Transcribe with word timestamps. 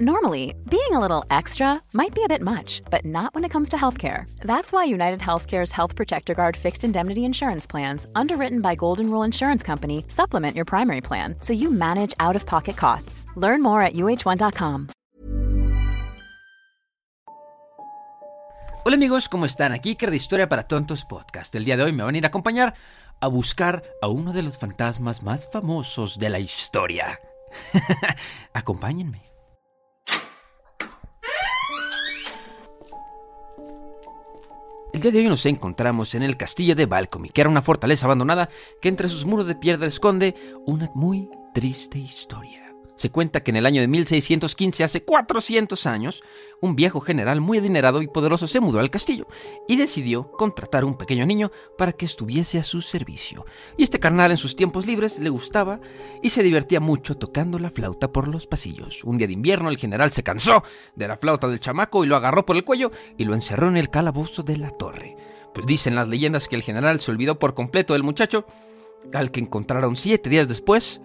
Normally, 0.00 0.56
being 0.68 0.90
a 0.90 0.98
little 0.98 1.24
extra 1.30 1.80
might 1.92 2.16
be 2.16 2.24
a 2.24 2.28
bit 2.28 2.42
much, 2.42 2.82
but 2.90 3.04
not 3.04 3.32
when 3.32 3.44
it 3.44 3.52
comes 3.52 3.68
to 3.68 3.76
healthcare. 3.76 4.24
That's 4.40 4.72
why 4.72 4.82
United 4.82 5.20
Healthcare's 5.20 5.70
Health 5.70 5.94
Protector 5.94 6.34
Guard 6.34 6.56
fixed 6.56 6.82
indemnity 6.82 7.24
insurance 7.24 7.64
plans, 7.64 8.04
underwritten 8.16 8.60
by 8.60 8.74
Golden 8.74 9.08
Rule 9.08 9.22
Insurance 9.22 9.62
Company, 9.62 10.04
supplement 10.08 10.56
your 10.56 10.64
primary 10.64 11.00
plan 11.00 11.36
so 11.38 11.52
you 11.52 11.70
manage 11.70 12.12
out 12.18 12.34
of 12.34 12.44
pocket 12.44 12.76
costs. 12.76 13.24
Learn 13.36 13.62
more 13.62 13.82
at 13.82 13.92
uh1.com. 13.92 14.88
Hola 18.84 18.96
amigos, 18.96 19.28
¿cómo 19.28 19.46
están? 19.46 19.70
Aquí 19.70 19.90
Iker 19.90 20.10
de 20.10 20.16
Historia 20.16 20.48
para 20.48 20.64
Tontos 20.64 21.04
Podcast. 21.04 21.54
El 21.54 21.64
día 21.64 21.76
de 21.76 21.84
hoy 21.84 21.92
me 21.92 22.02
van 22.02 22.16
a 22.16 22.18
ir 22.18 22.24
a 22.24 22.28
acompañar 22.28 22.74
a 23.20 23.28
buscar 23.28 23.84
a 24.02 24.08
uno 24.08 24.32
de 24.32 24.42
los 24.42 24.58
fantasmas 24.58 25.22
más 25.22 25.48
famosos 25.52 26.18
de 26.18 26.30
la 26.30 26.40
historia. 26.40 27.20
Acompáñenme. 28.54 29.33
El 34.94 35.00
día 35.00 35.10
de 35.10 35.18
hoy 35.18 35.28
nos 35.28 35.44
encontramos 35.44 36.14
en 36.14 36.22
el 36.22 36.36
castillo 36.36 36.76
de 36.76 36.86
Balcomy, 36.86 37.28
que 37.30 37.40
era 37.40 37.50
una 37.50 37.62
fortaleza 37.62 38.06
abandonada 38.06 38.48
que 38.80 38.88
entre 38.88 39.08
sus 39.08 39.26
muros 39.26 39.48
de 39.48 39.56
piedra 39.56 39.88
esconde 39.88 40.36
una 40.66 40.88
muy 40.94 41.28
triste 41.52 41.98
historia. 41.98 42.63
Se 42.96 43.10
cuenta 43.10 43.42
que 43.42 43.50
en 43.50 43.56
el 43.56 43.66
año 43.66 43.80
de 43.80 43.88
1615, 43.88 44.84
hace 44.84 45.02
400 45.02 45.86
años, 45.86 46.22
un 46.60 46.76
viejo 46.76 47.00
general 47.00 47.40
muy 47.40 47.58
adinerado 47.58 48.00
y 48.02 48.06
poderoso 48.06 48.46
se 48.46 48.60
mudó 48.60 48.78
al 48.78 48.90
castillo 48.90 49.26
y 49.68 49.76
decidió 49.76 50.30
contratar 50.30 50.84
a 50.84 50.86
un 50.86 50.96
pequeño 50.96 51.26
niño 51.26 51.50
para 51.76 51.92
que 51.92 52.06
estuviese 52.06 52.58
a 52.58 52.62
su 52.62 52.80
servicio. 52.82 53.46
Y 53.76 53.82
este 53.82 53.98
carnal 53.98 54.30
en 54.30 54.36
sus 54.36 54.54
tiempos 54.54 54.86
libres 54.86 55.18
le 55.18 55.28
gustaba 55.28 55.80
y 56.22 56.30
se 56.30 56.42
divertía 56.42 56.78
mucho 56.78 57.16
tocando 57.16 57.58
la 57.58 57.70
flauta 57.70 58.12
por 58.12 58.28
los 58.28 58.46
pasillos. 58.46 59.02
Un 59.04 59.18
día 59.18 59.26
de 59.26 59.32
invierno 59.32 59.68
el 59.68 59.78
general 59.78 60.12
se 60.12 60.22
cansó 60.22 60.62
de 60.94 61.08
la 61.08 61.16
flauta 61.16 61.48
del 61.48 61.60
chamaco 61.60 62.04
y 62.04 62.06
lo 62.06 62.16
agarró 62.16 62.46
por 62.46 62.56
el 62.56 62.64
cuello 62.64 62.92
y 63.18 63.24
lo 63.24 63.34
encerró 63.34 63.68
en 63.68 63.76
el 63.76 63.90
calabozo 63.90 64.42
de 64.42 64.56
la 64.56 64.70
torre. 64.70 65.16
Pues 65.52 65.66
dicen 65.66 65.96
las 65.96 66.08
leyendas 66.08 66.48
que 66.48 66.56
el 66.56 66.62
general 66.62 67.00
se 67.00 67.10
olvidó 67.10 67.38
por 67.38 67.54
completo 67.54 67.92
del 67.92 68.02
muchacho, 68.02 68.46
al 69.12 69.30
que 69.30 69.40
encontraron 69.40 69.96
siete 69.96 70.30
días 70.30 70.48
después 70.48 71.00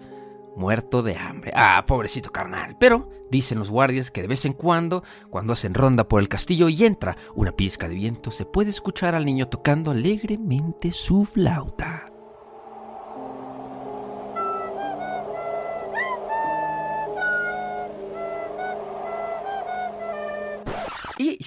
muerto 0.56 1.02
de 1.02 1.16
hambre. 1.16 1.52
Ah, 1.54 1.84
pobrecito 1.86 2.30
carnal. 2.30 2.76
Pero 2.78 3.08
dicen 3.30 3.58
los 3.58 3.70
guardias 3.70 4.10
que 4.10 4.22
de 4.22 4.28
vez 4.28 4.44
en 4.44 4.52
cuando, 4.52 5.02
cuando 5.30 5.52
hacen 5.52 5.74
ronda 5.74 6.08
por 6.08 6.20
el 6.20 6.28
castillo 6.28 6.68
y 6.68 6.84
entra 6.84 7.16
una 7.34 7.52
pizca 7.52 7.88
de 7.88 7.94
viento, 7.94 8.30
se 8.30 8.44
puede 8.44 8.70
escuchar 8.70 9.14
al 9.14 9.24
niño 9.24 9.48
tocando 9.48 9.90
alegremente 9.90 10.92
su 10.92 11.24
flauta. 11.24 12.09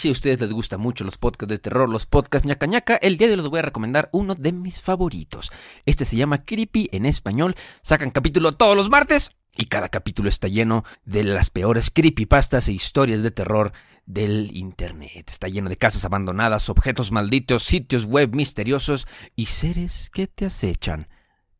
Si 0.03 0.09
a 0.09 0.11
ustedes 0.11 0.41
les 0.41 0.51
gustan 0.51 0.81
mucho 0.81 1.05
los 1.05 1.17
podcasts 1.17 1.49
de 1.49 1.59
terror, 1.59 1.87
los 1.87 2.05
podcasts 2.05 2.45
ñaca 2.45 2.65
ñaca, 2.65 2.97
el 2.97 3.15
día 3.15 3.27
de 3.27 3.35
hoy 3.35 3.39
les 3.39 3.47
voy 3.47 3.59
a 3.59 3.61
recomendar 3.61 4.09
uno 4.11 4.35
de 4.35 4.51
mis 4.51 4.81
favoritos. 4.81 5.49
Este 5.85 6.03
se 6.03 6.17
llama 6.17 6.43
Creepy 6.43 6.89
en 6.91 7.05
español. 7.05 7.55
Sacan 7.83 8.11
capítulo 8.11 8.51
todos 8.57 8.75
los 8.75 8.89
martes 8.89 9.31
y 9.55 9.67
cada 9.67 9.87
capítulo 9.87 10.27
está 10.27 10.49
lleno 10.49 10.83
de 11.05 11.23
las 11.23 11.51
peores 11.51 11.89
creepypastas 11.89 12.67
e 12.67 12.73
historias 12.73 13.23
de 13.23 13.31
terror 13.31 13.71
del 14.05 14.53
Internet. 14.57 15.29
Está 15.29 15.47
lleno 15.47 15.69
de 15.69 15.77
casas 15.77 16.03
abandonadas, 16.03 16.67
objetos 16.67 17.13
malditos, 17.13 17.63
sitios 17.63 18.03
web 18.03 18.35
misteriosos 18.35 19.07
y 19.37 19.45
seres 19.45 20.09
que 20.09 20.27
te 20.27 20.47
acechan 20.47 21.07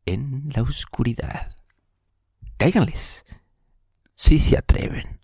en 0.04 0.52
la 0.54 0.60
oscuridad. 0.60 1.56
Cáiganles, 2.58 3.24
si 4.16 4.38
se 4.38 4.58
atreven. 4.58 5.23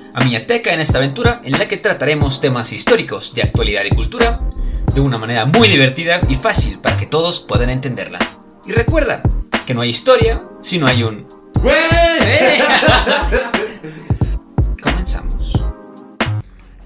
a 0.13 0.25
Miateca 0.25 0.73
en 0.73 0.79
esta 0.79 0.97
aventura 0.97 1.41
en 1.43 1.57
la 1.57 1.67
que 1.67 1.77
trataremos 1.77 2.41
temas 2.41 2.73
históricos 2.73 3.33
de 3.33 3.43
actualidad 3.43 3.83
y 3.85 3.91
cultura 3.91 4.41
de 4.93 4.99
una 4.99 5.17
manera 5.17 5.45
muy 5.45 5.69
divertida 5.69 6.19
y 6.27 6.35
fácil 6.35 6.79
para 6.79 6.97
que 6.97 7.05
todos 7.05 7.39
puedan 7.39 7.69
entenderla. 7.69 8.19
Y 8.65 8.73
recuerda 8.73 9.23
que 9.65 9.73
no 9.73 9.81
hay 9.81 9.89
historia 9.89 10.43
si 10.61 10.79
no 10.79 10.87
hay 10.87 11.03
un... 11.03 11.27
Comenzamos. 14.81 15.63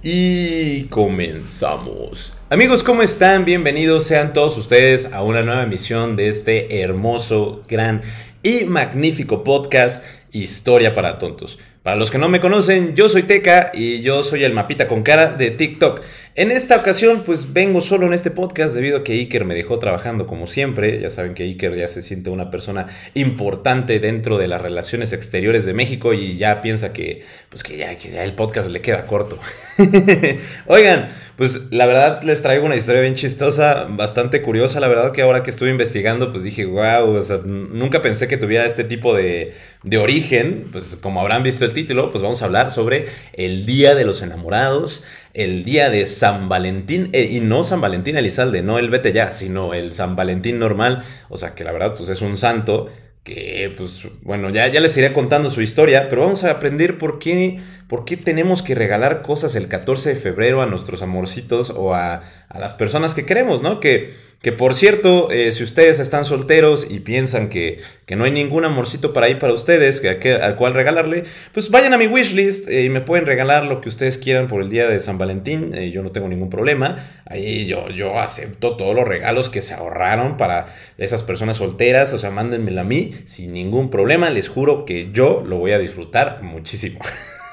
Y 0.03 0.83
comenzamos. 0.83 2.33
Amigos, 2.49 2.83
¿cómo 2.83 3.01
están? 3.01 3.43
Bienvenidos 3.43 4.03
sean 4.03 4.33
todos 4.33 4.55
ustedes 4.57 5.11
a 5.13 5.23
una 5.23 5.41
nueva 5.41 5.63
emisión 5.63 6.15
de 6.15 6.29
este 6.29 6.81
hermoso, 6.81 7.63
gran 7.67 8.03
y 8.43 8.65
magnífico 8.65 9.43
podcast 9.43 10.03
Historia 10.31 10.93
para 10.93 11.17
Tontos. 11.17 11.57
Para 11.85 11.97
los 11.97 12.09
que 12.09 12.17
no 12.17 12.29
me 12.29 12.39
conocen, 12.39 12.95
yo 12.95 13.09
soy 13.09 13.21
Teca 13.21 13.69
y 13.71 14.01
yo 14.01 14.23
soy 14.23 14.43
el 14.43 14.53
mapita 14.53 14.87
con 14.87 15.03
cara 15.03 15.33
de 15.33 15.51
TikTok. 15.51 16.01
En 16.37 16.51
esta 16.51 16.75
ocasión, 16.75 17.23
pues 17.25 17.53
vengo 17.53 17.79
solo 17.79 18.07
en 18.07 18.11
este 18.11 18.29
podcast 18.29 18.75
debido 18.75 18.97
a 18.97 19.03
que 19.05 19.13
Iker 19.13 19.45
me 19.45 19.55
dejó 19.55 19.79
trabajando 19.79 20.27
como 20.27 20.47
siempre. 20.47 20.99
Ya 20.99 21.09
saben 21.09 21.33
que 21.33 21.43
Iker 21.43 21.73
ya 21.77 21.87
se 21.87 22.01
siente 22.01 22.29
una 22.29 22.51
persona 22.51 22.87
importante 23.13 24.01
dentro 24.01 24.37
de 24.37 24.49
las 24.49 24.61
relaciones 24.61 25.13
exteriores 25.13 25.63
de 25.63 25.73
México 25.73 26.11
y 26.11 26.35
ya 26.35 26.61
piensa 26.61 26.91
que, 26.91 27.23
pues 27.47 27.63
que 27.63 27.77
ya, 27.77 27.97
que 27.97 28.21
el 28.21 28.33
podcast 28.33 28.67
le 28.67 28.81
queda 28.81 29.07
corto. 29.07 29.39
Oigan, 30.67 31.07
pues 31.37 31.71
la 31.71 31.85
verdad 31.85 32.21
les 32.21 32.41
traigo 32.41 32.65
una 32.65 32.75
historia 32.75 32.99
bien 32.99 33.15
chistosa, 33.15 33.85
bastante 33.89 34.41
curiosa. 34.41 34.81
La 34.81 34.89
verdad 34.89 35.13
que 35.13 35.21
ahora 35.21 35.41
que 35.41 35.51
estuve 35.51 35.69
investigando, 35.69 36.33
pues 36.33 36.43
dije, 36.43 36.65
wow, 36.65 37.15
o 37.15 37.21
sea, 37.21 37.37
nunca 37.45 38.01
pensé 38.01 38.27
que 38.27 38.35
tuviera 38.35 38.65
este 38.65 38.83
tipo 38.83 39.15
de 39.15 39.53
origen. 39.97 40.67
Pues 40.69 40.97
como 40.97 41.21
habrán 41.21 41.43
visto 41.43 41.63
el 41.63 41.71
título, 41.71 42.11
pues 42.11 42.21
vamos 42.21 42.41
a 42.41 42.45
hablar 42.45 42.71
sobre 42.71 43.05
el 43.31 43.65
Día 43.65 43.95
de 43.95 44.03
los 44.03 44.21
Enamorados 44.21 45.05
el 45.35 45.65
día 45.65 45.89
de 45.89 46.05
San 46.05 46.47
Valentín, 46.49 47.09
eh, 47.11 47.29
y 47.29 47.41
no 47.41 47.63
San 47.63 47.81
Valentín 47.81 48.17
Elizalde, 48.17 48.61
no 48.61 48.79
el 48.79 48.89
vete 48.89 49.11
ya, 49.11 49.31
sino 49.31 49.73
el 49.73 49.93
San 49.93 50.15
Valentín 50.15 50.59
normal, 50.59 51.03
o 51.29 51.37
sea 51.37 51.53
que 51.53 51.65
la 51.65 51.73
verdad 51.73 51.93
pues 51.95 52.09
es 52.09 52.21
un 52.21 52.37
santo 52.37 52.89
que 53.23 53.73
pues 53.75 54.03
bueno, 54.21 54.49
ya, 54.49 54.67
ya 54.67 54.79
les 54.79 54.95
iré 54.97 55.11
contando 55.11 55.51
su 55.51 55.61
historia, 55.61 56.07
pero 56.09 56.21
vamos 56.21 56.43
a 56.43 56.51
aprender 56.51 56.97
por 56.97 57.19
qué, 57.19 57.59
por 57.89 58.05
qué 58.05 58.15
tenemos 58.15 58.61
que 58.61 58.75
regalar 58.75 59.23
cosas 59.23 59.55
el 59.55 59.67
14 59.67 60.09
de 60.09 60.15
febrero 60.15 60.61
a 60.61 60.67
nuestros 60.67 61.01
amorcitos 61.01 61.69
o 61.71 61.93
a, 61.93 62.23
a 62.47 62.59
las 62.59 62.73
personas 62.73 63.13
que 63.13 63.25
queremos, 63.25 63.61
¿no? 63.61 63.79
Que 63.79 64.13
que 64.45 64.51
por 64.51 64.75
cierto, 64.75 65.31
eh, 65.31 65.51
si 65.51 65.63
ustedes 65.63 65.97
están 65.97 66.23
solteros 66.23 66.85
y 66.87 66.99
piensan 66.99 67.49
que, 67.49 67.81
no 68.15 68.25
hay 68.25 68.31
ningún 68.31 68.63
amorcito 68.63 69.11
para 69.11 69.25
ahí 69.25 69.33
para 69.33 69.53
ustedes 69.53 69.99
que, 69.99 70.33
al 70.35 70.55
cual 70.55 70.75
regalarle, 70.75 71.23
pues 71.51 71.71
vayan 71.71 71.95
a 71.95 71.97
mi 71.97 72.05
wishlist 72.05 72.69
eh, 72.69 72.83
y 72.83 72.89
me 72.89 73.01
pueden 73.01 73.25
regalar 73.25 73.65
lo 73.65 73.81
que 73.81 73.89
ustedes 73.89 74.19
quieran 74.19 74.47
por 74.47 74.61
el 74.61 74.69
día 74.69 74.87
de 74.87 74.99
San 74.99 75.17
Valentín. 75.17 75.73
Eh, 75.73 75.89
yo 75.89 76.03
no 76.03 76.11
tengo 76.11 76.27
ningún 76.27 76.51
problema. 76.51 77.23
Ahí 77.25 77.65
yo, 77.65 77.89
yo 77.89 78.19
acepto 78.19 78.77
todos 78.77 78.95
los 78.95 79.07
regalos 79.07 79.49
que 79.49 79.63
se 79.63 79.73
ahorraron 79.73 80.37
para 80.37 80.75
esas 80.99 81.23
personas 81.23 81.57
solteras. 81.57 82.13
O 82.13 82.19
sea, 82.19 82.29
mándenmelo 82.29 82.81
a 82.81 82.83
mí 82.83 83.15
sin 83.25 83.51
ningún 83.51 83.89
problema. 83.89 84.29
Les 84.29 84.47
juro 84.47 84.85
que 84.85 85.09
yo 85.11 85.43
lo 85.43 85.57
voy 85.57 85.71
a 85.71 85.79
disfrutar 85.79 86.43
muchísimo. 86.43 86.99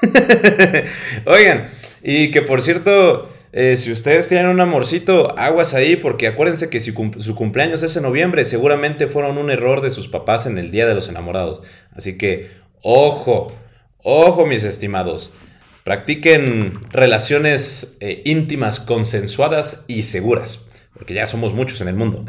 Oigan, 1.25 1.69
y 2.03 2.29
que 2.29 2.43
por 2.43 2.61
cierto... 2.61 3.32
Eh, 3.55 3.77
si 3.77 3.91
ustedes 3.91 4.27
tienen 4.27 4.47
un 4.47 4.59
amorcito, 4.59 5.37
aguas 5.37 5.75
ahí, 5.75 5.95
porque 5.95 6.25
acuérdense 6.25 6.71
que 6.71 6.79
si 6.79 6.91
su 6.91 7.35
cumpleaños 7.35 7.83
es 7.83 7.95
en 7.95 8.01
noviembre, 8.01 8.45
seguramente 8.45 9.05
fueron 9.05 9.37
un 9.37 9.51
error 9.51 9.81
de 9.81 9.91
sus 9.91 10.07
papás 10.07 10.47
en 10.47 10.57
el 10.57 10.71
Día 10.71 10.87
de 10.87 10.95
los 10.95 11.07
Enamorados. 11.07 11.61
Así 11.91 12.17
que, 12.17 12.49
ojo, 12.81 13.53
ojo 13.99 14.47
mis 14.47 14.63
estimados. 14.63 15.35
Practiquen 15.83 16.79
relaciones 16.89 17.97
eh, 17.99 18.23
íntimas, 18.25 18.79
consensuadas 18.79 19.85
y 19.87 20.01
seguras, 20.01 20.65
porque 20.93 21.13
ya 21.13 21.27
somos 21.27 21.53
muchos 21.53 21.79
en 21.81 21.89
el 21.89 21.95
mundo. 21.95 22.25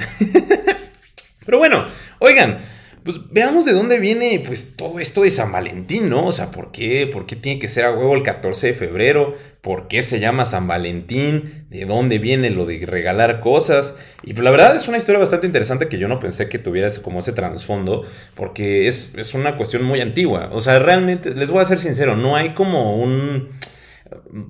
Pero 1.46 1.56
bueno, 1.56 1.86
oigan, 2.18 2.58
pues 3.04 3.20
veamos 3.30 3.66
de 3.66 3.72
dónde 3.72 3.98
viene 3.98 4.42
pues 4.44 4.76
todo 4.76 4.98
esto 4.98 5.22
de 5.22 5.30
San 5.30 5.52
Valentín, 5.52 6.08
¿no? 6.08 6.26
O 6.26 6.32
sea, 6.32 6.50
¿por 6.50 6.72
qué? 6.72 7.06
¿Por 7.06 7.26
qué 7.26 7.36
tiene 7.36 7.60
que 7.60 7.68
ser 7.68 7.84
a 7.84 7.92
huevo 7.92 8.14
el 8.14 8.22
14 8.22 8.68
de 8.68 8.74
febrero? 8.74 9.36
¿Por 9.60 9.88
qué 9.88 10.02
se 10.02 10.20
llama 10.20 10.46
San 10.46 10.66
Valentín? 10.66 11.66
¿De 11.68 11.84
dónde 11.84 12.18
viene 12.18 12.48
lo 12.48 12.64
de 12.64 12.84
regalar 12.86 13.40
cosas? 13.40 13.96
Y 14.22 14.32
pues 14.32 14.42
la 14.42 14.50
verdad 14.50 14.74
es 14.74 14.88
una 14.88 14.96
historia 14.96 15.18
bastante 15.18 15.46
interesante 15.46 15.88
que 15.88 15.98
yo 15.98 16.08
no 16.08 16.18
pensé 16.18 16.48
que 16.48 16.58
tuviera 16.58 16.88
como 17.02 17.20
ese 17.20 17.32
trasfondo, 17.32 18.04
porque 18.34 18.88
es, 18.88 19.14
es 19.16 19.34
una 19.34 19.58
cuestión 19.58 19.82
muy 19.82 20.00
antigua. 20.00 20.48
O 20.52 20.60
sea, 20.60 20.78
realmente, 20.78 21.34
les 21.34 21.50
voy 21.50 21.60
a 21.60 21.66
ser 21.66 21.78
sincero, 21.78 22.16
no 22.16 22.36
hay 22.36 22.54
como 22.54 22.96
un 22.96 23.50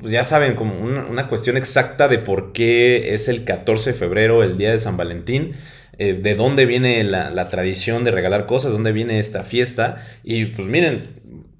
pues 0.00 0.12
ya 0.12 0.24
saben, 0.24 0.56
como 0.56 0.78
una, 0.78 1.28
cuestión 1.28 1.56
exacta 1.56 2.08
de 2.08 2.18
por 2.18 2.52
qué 2.52 3.14
es 3.14 3.28
el 3.28 3.44
14 3.44 3.92
de 3.92 3.98
febrero, 3.98 4.42
el 4.42 4.58
día 4.58 4.72
de 4.72 4.78
San 4.78 4.96
Valentín. 4.96 5.54
Eh, 5.98 6.14
de 6.14 6.34
dónde 6.34 6.66
viene 6.66 7.02
la, 7.04 7.48
tradición 7.48 8.04
de 8.04 8.10
regalar 8.10 8.46
cosas, 8.46 8.72
dónde 8.72 8.92
viene 8.92 9.18
esta 9.18 9.44
fiesta. 9.44 10.04
Y 10.22 10.46
pues 10.46 10.66
miren, 10.66 11.02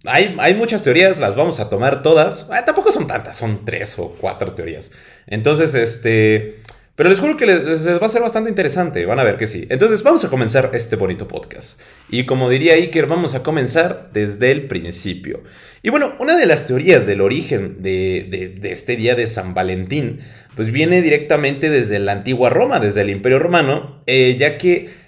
hay, 0.04 0.34
hay 0.38 0.54
muchas 0.54 0.82
teorías, 0.82 1.20
las 1.20 1.36
vamos 1.36 1.60
a 1.60 1.70
tomar 1.70 2.02
todas. 2.02 2.46
Ah, 2.50 2.64
tampoco 2.64 2.92
son 2.92 3.06
tantas, 3.06 3.36
son 3.36 3.64
tres 3.64 3.98
o 3.98 4.10
cuatro 4.20 4.52
teorías. 4.52 4.90
Entonces, 5.26 5.74
este... 5.74 6.63
Pero 6.96 7.08
les 7.08 7.18
juro 7.18 7.36
que 7.36 7.44
les, 7.44 7.88
va 7.88 8.06
a 8.06 8.08
ser 8.08 8.22
bastante 8.22 8.50
interesante, 8.50 9.04
van 9.04 9.18
a 9.18 9.24
ver 9.24 9.36
que 9.36 9.48
sí. 9.48 9.66
Entonces 9.68 10.04
vamos 10.04 10.24
a 10.24 10.30
comenzar 10.30 10.70
este 10.74 10.94
bonito 10.94 11.26
podcast. 11.26 11.80
Y 12.08 12.24
como 12.24 12.48
diría 12.48 12.74
Iker, 12.74 13.06
vamos 13.06 13.34
a 13.34 13.42
comenzar 13.42 14.10
desde 14.12 14.52
el 14.52 14.68
principio. 14.68 15.42
Y 15.82 15.90
bueno, 15.90 16.14
una 16.20 16.36
de 16.36 16.46
las 16.46 16.66
teorías 16.66 17.04
del 17.04 17.20
origen 17.20 17.82
de, 17.82 18.60
este 18.62 18.94
día 18.94 19.16
de 19.16 19.26
San 19.26 19.54
Valentín, 19.54 20.20
pues 20.54 20.70
viene 20.70 21.02
directamente 21.02 21.68
desde 21.68 21.98
la 21.98 22.12
antigua 22.12 22.48
Roma, 22.48 22.78
desde 22.78 23.00
el 23.00 23.10
Imperio 23.10 23.40
Romano, 23.40 24.00
eh, 24.06 24.36
ya 24.38 24.56
que 24.56 25.02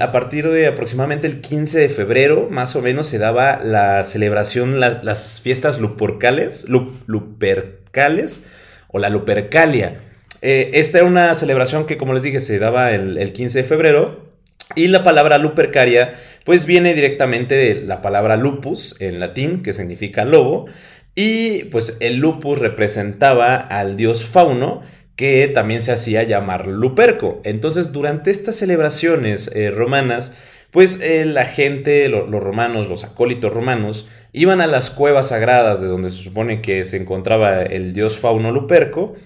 a 0.00 0.12
partir 0.12 0.48
de 0.48 0.68
aproximadamente 0.68 1.26
el 1.26 1.42
15 1.42 1.80
de 1.80 1.88
febrero, 1.90 2.48
más 2.50 2.76
o 2.76 2.80
menos, 2.80 3.08
se 3.08 3.18
daba 3.18 3.60
la 3.62 4.04
celebración, 4.04 4.80
las 4.80 5.42
fiestas 5.42 5.80
lupercales, 5.80 6.66
lupercales 6.68 8.48
o 8.88 8.98
la 8.98 9.10
lupercalia 9.10 9.98
eh, 10.42 10.70
esta 10.74 10.98
era 10.98 11.06
una 11.06 11.34
celebración 11.34 11.86
que, 11.86 11.98
como 11.98 12.14
les 12.14 12.22
dije, 12.22 12.40
se 12.40 12.58
daba 12.58 12.92
el, 12.92 13.32
15 13.32 13.62
de 13.62 13.64
febrero. 13.64 14.30
Y 14.76 14.86
la 14.88 15.02
palabra 15.02 15.38
lupercaria, 15.38 16.14
pues 16.44 16.64
viene 16.64 16.94
directamente 16.94 17.56
de 17.56 17.74
la 17.74 18.00
palabra 18.00 18.36
lupus 18.36 18.96
en 19.00 19.18
latín, 19.18 19.62
que 19.62 19.72
significa 19.72 20.24
lobo. 20.24 20.66
Y 21.16 21.64
pues 21.64 21.96
el 22.00 22.18
lupus 22.18 22.58
representaba 22.58 23.56
al 23.56 23.96
dios 23.96 24.24
fauno, 24.24 24.82
que 25.16 25.48
también 25.48 25.82
se 25.82 25.92
hacía 25.92 26.22
llamar 26.22 26.66
Luperco. 26.66 27.42
Entonces, 27.44 27.92
durante 27.92 28.30
estas 28.30 28.56
celebraciones 28.56 29.50
eh, 29.54 29.70
romanas, 29.70 30.34
pues 30.70 31.00
eh, 31.02 31.26
la 31.26 31.44
gente, 31.44 32.08
los 32.08 32.30
romanos, 32.30 32.88
los 32.88 33.04
acólitos 33.04 33.52
romanos, 33.52 34.08
iban 34.32 34.60
a 34.60 34.66
las 34.66 34.88
cuevas 34.88 35.28
sagradas 35.28 35.80
de 35.80 35.88
donde 35.88 36.10
se 36.10 36.22
supone 36.22 36.62
que 36.62 36.84
se 36.84 36.96
encontraba 36.96 37.62
el 37.62 37.92
dios 37.92 38.18
fauno 38.18 38.52
Luperco 38.52 39.16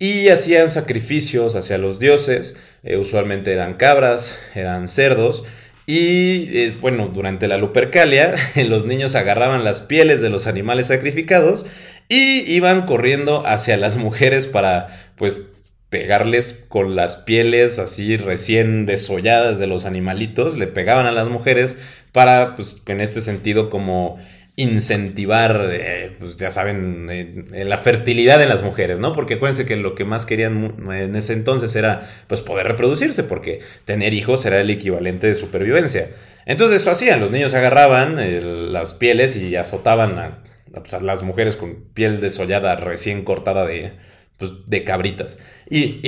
y 0.00 0.30
hacían 0.30 0.70
sacrificios 0.70 1.54
hacia 1.54 1.78
los 1.78 2.00
dioses, 2.00 2.58
eh, 2.82 2.96
usualmente 2.96 3.52
eran 3.52 3.74
cabras, 3.74 4.36
eran 4.54 4.88
cerdos, 4.88 5.44
y 5.86 6.56
eh, 6.56 6.76
bueno, 6.80 7.08
durante 7.08 7.48
la 7.48 7.58
Lupercalia 7.58 8.34
los 8.56 8.86
niños 8.86 9.14
agarraban 9.14 9.62
las 9.62 9.82
pieles 9.82 10.22
de 10.22 10.30
los 10.30 10.46
animales 10.46 10.86
sacrificados 10.86 11.66
y 12.08 12.50
iban 12.50 12.86
corriendo 12.86 13.46
hacia 13.46 13.76
las 13.76 13.96
mujeres 13.96 14.46
para 14.46 15.12
pues 15.16 15.50
pegarles 15.90 16.64
con 16.68 16.96
las 16.96 17.16
pieles 17.16 17.78
así 17.78 18.16
recién 18.16 18.86
desolladas 18.86 19.58
de 19.58 19.66
los 19.66 19.84
animalitos, 19.84 20.56
le 20.56 20.66
pegaban 20.66 21.06
a 21.06 21.12
las 21.12 21.28
mujeres 21.28 21.76
para 22.12 22.56
pues 22.56 22.82
en 22.86 23.02
este 23.02 23.20
sentido 23.20 23.68
como 23.68 24.18
incentivar, 24.56 25.70
eh, 25.72 26.16
pues 26.18 26.36
ya 26.36 26.50
saben, 26.50 27.08
eh, 27.10 27.64
la 27.64 27.78
fertilidad 27.78 28.42
en 28.42 28.48
las 28.48 28.62
mujeres, 28.62 29.00
¿no? 29.00 29.12
Porque 29.12 29.34
acuérdense 29.34 29.66
que 29.66 29.76
lo 29.76 29.94
que 29.94 30.04
más 30.04 30.26
querían 30.26 30.76
en 30.90 31.16
ese 31.16 31.32
entonces 31.32 31.74
era, 31.76 32.08
pues, 32.26 32.42
poder 32.42 32.66
reproducirse, 32.66 33.24
porque 33.24 33.60
tener 33.84 34.14
hijos 34.14 34.44
era 34.46 34.60
el 34.60 34.70
equivalente 34.70 35.26
de 35.26 35.34
supervivencia. 35.34 36.10
Entonces 36.46 36.82
eso 36.82 36.90
hacían, 36.90 37.20
los 37.20 37.30
niños 37.30 37.54
agarraban 37.54 38.72
las 38.72 38.92
pieles 38.94 39.36
y 39.36 39.56
azotaban 39.56 40.40
pues, 40.72 40.94
a, 40.94 41.00
las 41.00 41.22
mujeres 41.22 41.56
con 41.56 41.84
piel 41.94 42.20
desollada 42.20 42.76
recién 42.76 43.24
cortada 43.24 43.66
de, 43.66 43.92
pues, 44.36 44.52
de 44.66 44.84
cabritas. 44.84 45.40
Y 45.68 46.00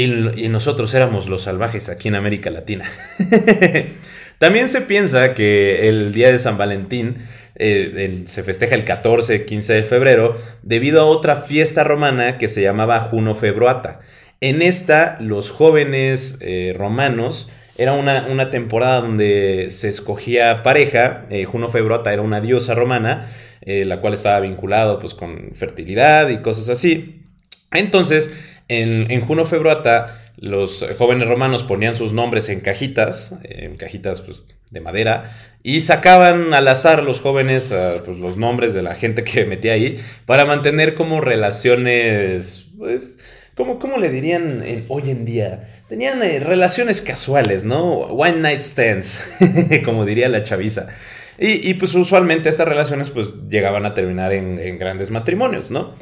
nosotros 0.48 0.92
éramos 0.94 1.28
los 1.28 1.42
salvajes 1.42 1.88
aquí 1.88 2.08
en 2.08 2.16
América 2.16 2.50
Latina. 2.50 2.84
También 4.42 4.68
se 4.68 4.80
piensa 4.80 5.34
que 5.34 5.88
el 5.88 6.12
día 6.12 6.32
de 6.32 6.38
San 6.40 6.58
Valentín 6.58 7.18
eh, 7.64 8.22
se 8.24 8.42
festeja 8.42 8.74
el 8.74 8.84
14, 8.84 9.44
15 9.44 9.72
de 9.72 9.84
febrero, 9.84 10.36
debido 10.62 11.00
a 11.00 11.04
otra 11.04 11.42
fiesta 11.42 11.84
romana 11.84 12.38
que 12.38 12.48
se 12.48 12.62
llamaba 12.62 12.98
Juno 13.00 13.34
Februata. 13.34 14.00
En 14.40 14.62
esta, 14.62 15.16
los 15.20 15.50
jóvenes 15.50 16.38
eh, 16.40 16.74
romanos, 16.76 17.50
era 17.78 17.92
una, 17.92 18.50
temporada 18.50 19.00
donde 19.00 19.68
se 19.70 19.88
escogía 19.88 20.62
pareja, 20.62 21.26
eh, 21.30 21.44
Juno 21.44 21.68
Februata 21.68 22.12
era 22.12 22.22
una 22.22 22.40
diosa 22.40 22.74
romana, 22.74 23.30
la 23.64 24.00
cual 24.00 24.14
estaba 24.14 24.40
vinculado 24.40 24.98
pues, 24.98 25.14
con 25.14 25.52
fertilidad 25.54 26.28
y 26.30 26.38
cosas 26.38 26.68
así. 26.68 27.22
Entonces, 27.70 28.34
en, 28.66 29.08
en 29.10 29.20
Juno 29.20 29.44
Februata, 29.46 30.21
los 30.42 30.84
jóvenes 30.98 31.28
romanos 31.28 31.62
ponían 31.62 31.94
sus 31.94 32.12
nombres 32.12 32.48
en 32.48 32.60
cajitas, 32.60 33.38
en 33.44 33.76
cajitas 33.76 34.20
pues, 34.22 34.42
de 34.70 34.80
madera, 34.80 35.36
y 35.62 35.82
sacaban 35.82 36.52
al 36.52 36.66
azar 36.66 37.04
los 37.04 37.20
jóvenes 37.20 37.70
ah, 37.70 38.02
pues, 38.04 38.18
los 38.18 38.36
nombres 38.36 38.74
de 38.74 38.82
la 38.82 38.96
gente 38.96 39.22
que 39.22 39.44
metía 39.46 39.74
ahí 39.74 40.02
para 40.26 40.44
mantener 40.44 40.96
como 40.96 41.20
relaciones, 41.20 42.70
pues, 42.76 43.18
¿cómo, 43.54 43.98
le 43.98 44.10
dirían 44.10 44.64
hoy 44.88 45.10
en 45.10 45.24
día? 45.24 45.68
Tenían 45.88 46.20
eh, 46.24 46.40
relaciones 46.40 47.02
casuales, 47.02 47.62
¿no? 47.62 47.98
One 48.00 48.40
night 48.40 48.62
stands, 48.62 49.24
como 49.84 50.04
diría 50.04 50.28
la 50.28 50.42
chaviza. 50.42 50.88
Y, 51.38 51.74
pues 51.74 51.94
usualmente 51.94 52.48
estas 52.48 52.68
relaciones 52.68 53.10
pues 53.10 53.32
llegaban 53.48 53.84
a 53.86 53.94
terminar 53.94 54.32
en, 54.32 54.58
en 54.58 54.78
grandes 54.78 55.10
matrimonios, 55.10 55.70
¿no? 55.70 55.94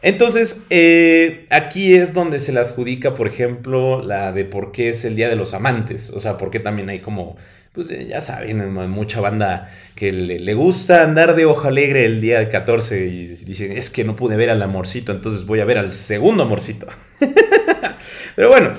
Entonces, 0.00 0.64
eh, 0.70 1.46
aquí 1.50 1.94
es 1.94 2.14
donde 2.14 2.38
se 2.38 2.52
le 2.52 2.60
adjudica, 2.60 3.14
por 3.14 3.26
ejemplo, 3.26 4.02
la 4.02 4.32
de 4.32 4.44
por 4.44 4.70
qué 4.70 4.90
es 4.90 5.04
el 5.04 5.16
Día 5.16 5.28
de 5.28 5.36
los 5.36 5.54
Amantes. 5.54 6.10
O 6.10 6.20
sea, 6.20 6.38
por 6.38 6.50
qué 6.50 6.60
también 6.60 6.88
hay 6.88 7.00
como, 7.00 7.36
pues 7.72 7.90
eh, 7.90 8.06
ya 8.08 8.20
saben, 8.20 8.72
mucha 8.90 9.20
banda 9.20 9.70
que 9.96 10.12
le, 10.12 10.54
gusta 10.54 11.02
andar 11.02 11.34
de 11.34 11.46
ojo 11.46 11.66
alegre 11.66 12.04
el 12.04 12.20
día 12.20 12.48
14 12.48 13.06
y 13.06 13.26
dicen, 13.26 13.72
es 13.72 13.90
que 13.90 14.04
no 14.04 14.14
pude 14.14 14.36
ver 14.36 14.50
al 14.50 14.62
amorcito, 14.62 15.10
entonces 15.10 15.44
voy 15.44 15.58
a 15.58 15.64
ver 15.64 15.78
al 15.78 15.92
segundo 15.92 16.44
amorcito. 16.44 16.86
Pero 18.36 18.48
bueno, 18.48 18.74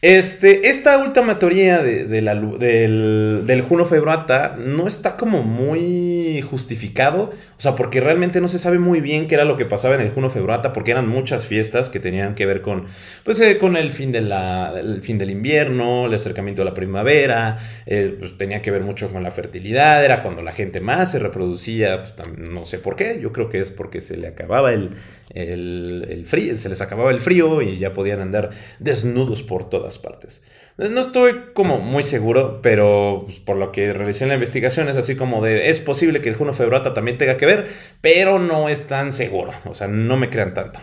este, 0.00 0.68
esta 0.68 0.96
última 0.98 1.40
teoría 1.40 1.82
del, 1.82 2.08
del, 3.44 3.62
Juno 3.62 3.84
Februata 3.84 4.56
no 4.56 4.86
está 4.86 5.16
como 5.16 5.42
muy 5.42 6.40
justificado, 6.42 7.32
o 7.32 7.60
sea, 7.60 7.74
porque 7.74 8.00
realmente 8.00 8.40
no 8.40 8.46
se 8.46 8.60
sabe 8.60 8.78
muy 8.78 9.00
bien 9.00 9.26
qué 9.26 9.34
era 9.34 9.44
lo 9.44 9.56
que 9.56 9.64
pasaba 9.64 9.96
en 9.96 10.02
el 10.02 10.10
Juno 10.10 10.30
Februata, 10.30 10.72
porque 10.72 10.92
eran 10.92 11.08
muchas 11.08 11.46
fiestas 11.46 11.90
que 11.90 11.98
tenían 11.98 12.36
que 12.36 12.46
ver 12.46 12.62
con, 12.62 12.86
pues, 13.24 13.40
eh, 13.40 13.58
con 13.58 13.76
el 13.76 13.90
fin, 13.90 14.12
de 14.12 14.18
el 14.18 15.02
fin 15.02 15.18
del 15.18 15.30
invierno, 15.30 16.06
el 16.06 16.14
acercamiento 16.14 16.62
a 16.62 16.64
la 16.64 16.74
primavera, 16.74 17.58
eh, 17.86 18.14
pues 18.16 18.38
tenía 18.38 18.62
que 18.62 18.70
ver 18.70 18.82
mucho 18.82 19.08
con 19.08 19.24
la 19.24 19.32
fertilidad, 19.32 20.04
era 20.04 20.22
cuando 20.22 20.42
la 20.42 20.52
gente 20.52 20.80
más 20.80 21.10
se 21.10 21.18
reproducía, 21.18 22.04
pues, 22.04 22.38
no 22.38 22.64
sé 22.64 22.78
por 22.78 22.94
qué, 22.94 23.18
yo 23.20 23.32
creo 23.32 23.50
que 23.50 23.58
es 23.58 23.72
porque 23.72 24.00
se 24.00 24.16
le 24.16 24.28
acababa 24.28 24.72
el, 24.72 24.90
el, 25.34 26.24
frío, 26.26 26.56
se 26.56 26.68
les 26.68 26.80
acababa 26.80 27.10
el 27.10 27.20
frío 27.20 27.62
y 27.62 27.78
ya 27.78 27.92
podían 27.92 28.20
andar 28.20 28.50
desnudos 28.78 29.42
por 29.42 29.68
todas 29.68 29.87
partes. 29.96 30.44
No 30.76 31.00
estoy 31.00 31.52
como 31.54 31.78
muy 31.78 32.02
seguro, 32.02 32.60
pero 32.60 33.22
pues, 33.24 33.38
por 33.38 33.56
lo 33.56 33.72
que 33.72 33.92
realicé 33.94 34.26
la 34.26 34.34
investigación 34.34 34.88
es 34.90 34.96
así 34.98 35.16
como 35.16 35.42
de 35.42 35.70
es 35.70 35.80
posible 35.80 36.20
que 36.20 36.28
el 36.28 36.34
Juno 36.34 36.52
Febrata 36.52 36.92
también 36.92 37.16
tenga 37.16 37.38
que 37.38 37.46
ver, 37.46 37.68
pero 38.02 38.38
no 38.38 38.68
es 38.68 38.86
tan 38.86 39.14
seguro, 39.14 39.52
o 39.64 39.74
sea, 39.74 39.88
no 39.88 40.18
me 40.18 40.28
crean 40.28 40.52
tanto. 40.52 40.80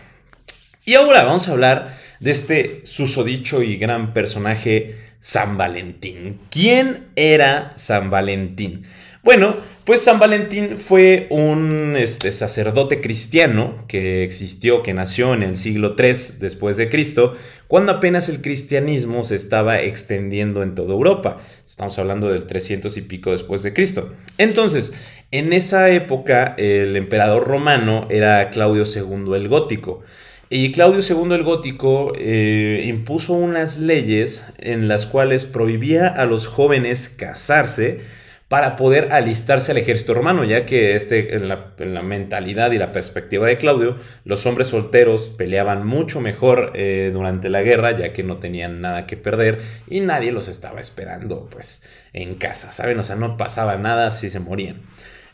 Y 0.84 0.94
ahora 0.94 1.22
vamos 1.22 1.48
a 1.48 1.52
hablar 1.52 1.96
de 2.20 2.30
este 2.30 2.80
susodicho 2.84 3.62
y 3.62 3.76
gran 3.76 4.12
personaje 4.12 4.96
San 5.20 5.56
Valentín. 5.56 6.40
¿Quién 6.50 7.06
era 7.16 7.72
San 7.76 8.10
Valentín? 8.10 8.86
Bueno, 9.26 9.56
pues 9.82 10.02
San 10.02 10.20
Valentín 10.20 10.76
fue 10.76 11.26
un 11.30 11.96
este, 11.98 12.30
sacerdote 12.30 13.00
cristiano 13.00 13.74
que 13.88 14.22
existió, 14.22 14.84
que 14.84 14.94
nació 14.94 15.34
en 15.34 15.42
el 15.42 15.56
siglo 15.56 15.96
III 15.98 16.38
después 16.38 16.76
de 16.76 16.88
Cristo, 16.88 17.34
cuando 17.66 17.90
apenas 17.90 18.28
el 18.28 18.40
cristianismo 18.40 19.24
se 19.24 19.34
estaba 19.34 19.80
extendiendo 19.80 20.62
en 20.62 20.76
toda 20.76 20.92
Europa. 20.92 21.40
Estamos 21.64 21.98
hablando 21.98 22.28
del 22.30 22.46
300 22.46 22.96
y 22.98 23.02
pico 23.02 23.32
después 23.32 23.64
de 23.64 23.72
Cristo. 23.72 24.14
Entonces, 24.38 24.92
en 25.32 25.52
esa 25.52 25.90
época 25.90 26.54
el 26.56 26.94
emperador 26.94 27.48
romano 27.48 28.06
era 28.08 28.50
Claudio 28.50 28.84
II 28.84 29.34
el 29.34 29.48
Gótico. 29.48 30.04
Y 30.50 30.70
Claudio 30.70 31.00
II 31.00 31.34
el 31.34 31.42
Gótico 31.42 32.12
eh, 32.16 32.84
impuso 32.86 33.32
unas 33.32 33.78
leyes 33.78 34.46
en 34.58 34.86
las 34.86 35.04
cuales 35.04 35.44
prohibía 35.44 36.06
a 36.06 36.26
los 36.26 36.46
jóvenes 36.46 37.08
casarse, 37.08 38.02
para 38.48 38.76
poder 38.76 39.12
alistarse 39.12 39.72
al 39.72 39.78
ejército 39.78 40.14
romano, 40.14 40.44
ya 40.44 40.66
que 40.66 40.94
este, 40.94 41.34
en, 41.34 41.48
la, 41.48 42.02
mentalidad 42.02 42.70
y 42.70 42.78
la 42.78 42.92
perspectiva 42.92 43.48
de 43.48 43.58
Claudio, 43.58 43.96
los 44.24 44.46
hombres 44.46 44.68
solteros 44.68 45.30
peleaban 45.30 45.84
mucho 45.84 46.20
mejor 46.20 46.70
eh, 46.74 47.10
durante 47.12 47.48
la 47.48 47.62
guerra, 47.62 47.98
ya 47.98 48.12
que 48.12 48.22
no 48.22 48.38
tenían 48.38 48.80
nada 48.80 49.06
que 49.06 49.16
perder 49.16 49.60
y 49.88 50.00
nadie 50.00 50.30
los 50.30 50.46
estaba 50.46 50.80
esperando 50.80 51.48
pues 51.50 51.82
en 52.12 52.36
casa, 52.36 52.72
¿saben? 52.72 52.98
O 53.00 53.02
sea, 53.02 53.16
no 53.16 53.36
pasaba 53.36 53.78
nada 53.78 54.12
si 54.12 54.30
se 54.30 54.38
morían. 54.38 54.82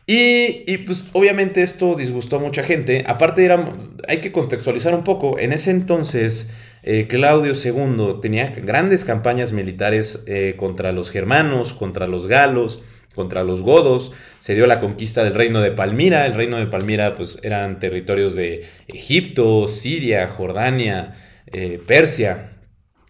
Y, 0.07 0.79
pues 0.79 1.05
obviamente 1.13 1.63
esto 1.63 1.95
disgustó 1.95 2.37
a 2.37 2.41
mucha 2.41 2.65
gente. 2.65 3.05
Aparte 3.07 3.45
era, 3.45 3.73
hay 4.09 4.21
que 4.21 4.33
contextualizar 4.33 4.95
un 4.95 5.05
poco. 5.05 5.39
En 5.39 5.53
ese 5.53 5.71
entonces 5.71 6.51
eh, 6.83 7.07
Claudio 7.09 7.53
II 7.55 8.21
tenía 8.21 8.49
grandes 8.49 9.05
campañas 9.05 9.53
militares 9.53 10.25
eh, 10.27 10.55
contra 10.59 10.91
los 10.93 11.11
germanos, 11.11 11.73
contra 11.73 12.09
los 12.09 12.27
galos, 12.27 12.83
contra 13.15 13.45
los 13.45 13.63
godos. 13.63 14.13
Se 14.39 14.55
dio 14.55 14.67
la 14.67 14.81
conquista 14.81 15.25
del 15.25 15.35
reino 15.35 15.61
de 15.61 15.71
Palmira. 15.71 16.27
El 16.27 16.35
reino 16.35 16.59
de 16.59 16.67
Palmira 16.67 17.15
pues 17.15 17.39
eran 17.43 17.79
territorios 17.79 18.35
de 18.35 18.65
Egipto, 18.89 19.69
Siria, 19.69 20.29
Jordania, 20.29 21.17
eh, 21.47 21.81
Persia. 21.87 22.52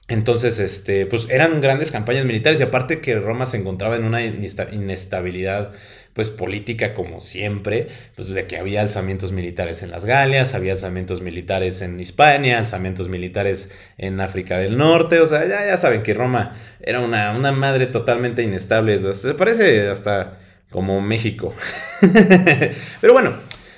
Entonces, 0.09 0.59
este, 0.59 1.07
pues 1.07 1.31
eran 1.31 1.61
grandes 1.61 1.91
campañas 1.91 2.25
militares 2.25 2.61
y 2.61 2.65
aparte 2.65 3.01
que 3.01 3.19
Roma 3.19 3.47
se 3.47 3.57
encontraba 3.57 3.97
en 3.97 4.05
una 4.05 4.23
inestabilidad 4.25 5.73
pues 6.13 6.29
política 6.29 6.93
como 6.93 7.21
siempre, 7.21 7.89
pues 8.15 8.29
de 8.29 8.47
que 8.47 8.59
había 8.59 8.83
alzamientos 8.83 9.33
militares 9.33 9.83
en 9.83 9.91
las 9.91 10.05
Galias, 10.05 10.55
había 10.55 10.73
alzamientos 10.73 11.23
militares 11.23 11.81
en 11.81 11.99
Hispania, 11.99 12.59
alzamientos 12.59 13.09
militares 13.09 13.73
en 13.97 14.21
África 14.21 14.59
del 14.59 14.77
Norte, 14.77 15.21
o 15.21 15.27
sea, 15.27 15.47
ya, 15.47 15.65
ya 15.67 15.77
saben 15.79 16.03
que 16.03 16.13
Roma 16.13 16.55
era 16.83 17.01
una, 17.01 17.35
una 17.35 17.53
madre 17.53 17.87
totalmente 17.87 18.43
inestable, 18.43 18.99
se 19.15 19.35
parece 19.35 19.89
hasta 19.89 20.39
como 20.71 21.01
México. 21.01 21.55
Pero 23.01 23.13
bueno, 23.15 23.33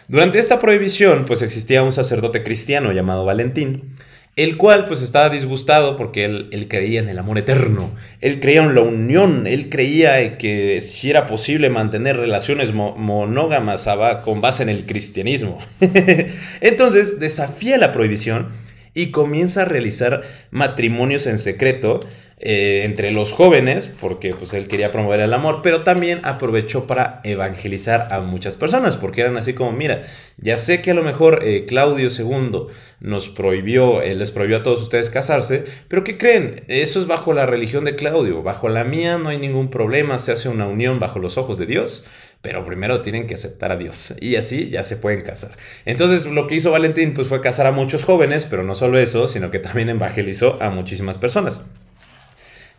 durante 0.09 0.41
esta 0.41 0.61
prohibición 0.61 1.27
pues 1.27 1.43
existía 1.43 1.85
un 1.85 1.93
sacerdote 1.93 2.43
cristiano 2.43 2.91
llamado 2.91 3.25
Valentín, 3.25 3.95
el 4.37 4.57
cual 4.57 4.85
pues 4.87 5.01
estaba 5.01 5.31
disgustado 5.31 5.97
porque 5.97 6.25
él, 6.25 6.67
creía 6.69 7.01
en 7.01 7.09
el 7.09 7.19
amor 7.19 7.39
eterno, 7.39 7.95
él 8.21 8.41
creía 8.41 8.63
en 8.63 8.75
la 8.75 8.81
unión, 8.81 9.47
él 9.47 9.69
creía 9.71 10.39
que 10.39 10.81
si 10.81 11.11
era 11.11 11.27
posible 11.27 11.71
mantener 11.71 12.17
relaciones 12.17 12.73
monógamas 12.73 13.89
con 14.25 14.41
base 14.41 14.65
en 14.65 14.71
el 14.71 14.87
cristianismo. 14.87 15.59
Entonces 16.61 17.21
desafía 17.21 17.79
la 17.79 17.93
prohibición 17.93 18.49
y 18.93 19.11
comienza 19.11 19.63
a 19.63 19.67
realizar 19.67 20.23
matrimonios 20.51 21.27
en 21.27 21.39
secreto 21.39 22.01
eh, 22.47 22.83
entre 22.85 23.11
los 23.11 23.33
jóvenes, 23.33 23.89
porque 23.89 24.35
pues 24.35 24.53
él 24.53 24.69
quería 24.69 24.93
promover 24.93 25.21
el 25.21 25.33
amor, 25.33 25.61
pero 25.63 25.83
también 25.83 26.21
aprovechó 26.25 26.87
para 26.87 27.23
evangelizar 27.25 28.09
a 28.11 28.21
muchas 28.21 28.59
personas, 28.59 28.99
porque 28.99 29.23
eran 29.23 29.39
así 29.39 29.55
como, 29.55 29.73
mira, 29.73 30.05
ya 30.37 30.59
sé 30.59 30.83
que 30.83 30.91
a 30.91 30.95
lo 30.95 31.03
mejor 31.03 31.41
eh, 31.43 31.65
Claudio 31.65 32.11
II 32.11 32.67
nos 33.01 33.31
prohibió, 33.31 34.03
eh, 34.03 34.15
les 34.15 34.31
prohibió 34.31 34.59
a 34.59 34.63
todos 34.63 34.83
ustedes 34.83 35.09
casarse, 35.09 35.65
pero 35.89 36.05
¿qué 36.05 36.19
creen? 36.19 36.65
Eso 36.69 37.01
es 37.01 37.07
bajo 37.07 37.33
la 37.33 37.47
religión 37.47 37.85
de 37.85 37.97
Claudio, 37.97 38.43
bajo 38.43 38.69
la 38.69 38.85
mía 38.85 39.17
no 39.17 39.31
hay 39.31 39.39
ningún 39.39 39.71
problema, 39.71 40.19
se 40.19 40.33
hace 40.33 40.51
una 40.51 40.67
unión 40.67 41.01
bajo 41.01 41.21
los 41.21 41.39
ojos 41.39 41.57
de 41.57 41.65
Dios, 41.65 42.05
pero 42.43 42.67
primero 42.67 43.01
tienen 43.01 43.27
que 43.27 43.37
aceptar 43.37 43.73
a 43.73 43.79
Dios 43.79 44.15
y 44.21 44.37
así 44.37 44.69
ya 44.69 44.85
se 44.85 44.99
pueden 44.99 45.23
casar. 45.23 45.53
Entonces 45.87 46.27
lo 46.27 46.47
que 46.47 46.57
hizo 46.57 46.73
Valentín 46.73 47.15
pues 47.15 47.27
fue 47.27 47.41
casar 47.41 47.67
a 47.67 47.73
muchos 47.73 48.05
jóvenes, 48.05 48.45
pero 48.45 48.65
no 48.65 48.75
solo 48.75 48.99
eso, 48.99 49.29
sino 49.29 49.51
que 49.51 49.61
también 49.61 49.89
evangelizó 49.89 50.59
a 50.61 50.69
muchísimas 50.69 51.17
personas. 51.17 51.65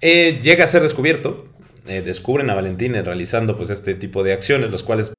Eh, 0.07 0.39
llega 0.39 0.65
a 0.65 0.67
ser 0.67 0.83
descubierto, 0.83 1.47
eh, 1.87 2.03
descubren 2.03 2.51
a 2.51 2.53
Valentín 2.53 2.93
realizando 2.93 3.57
pues 3.57 3.71
este 3.71 3.95
tipo 3.95 4.23
de 4.23 4.33
acciones, 4.33 4.69
los 4.69 4.83
cuales 4.83 5.11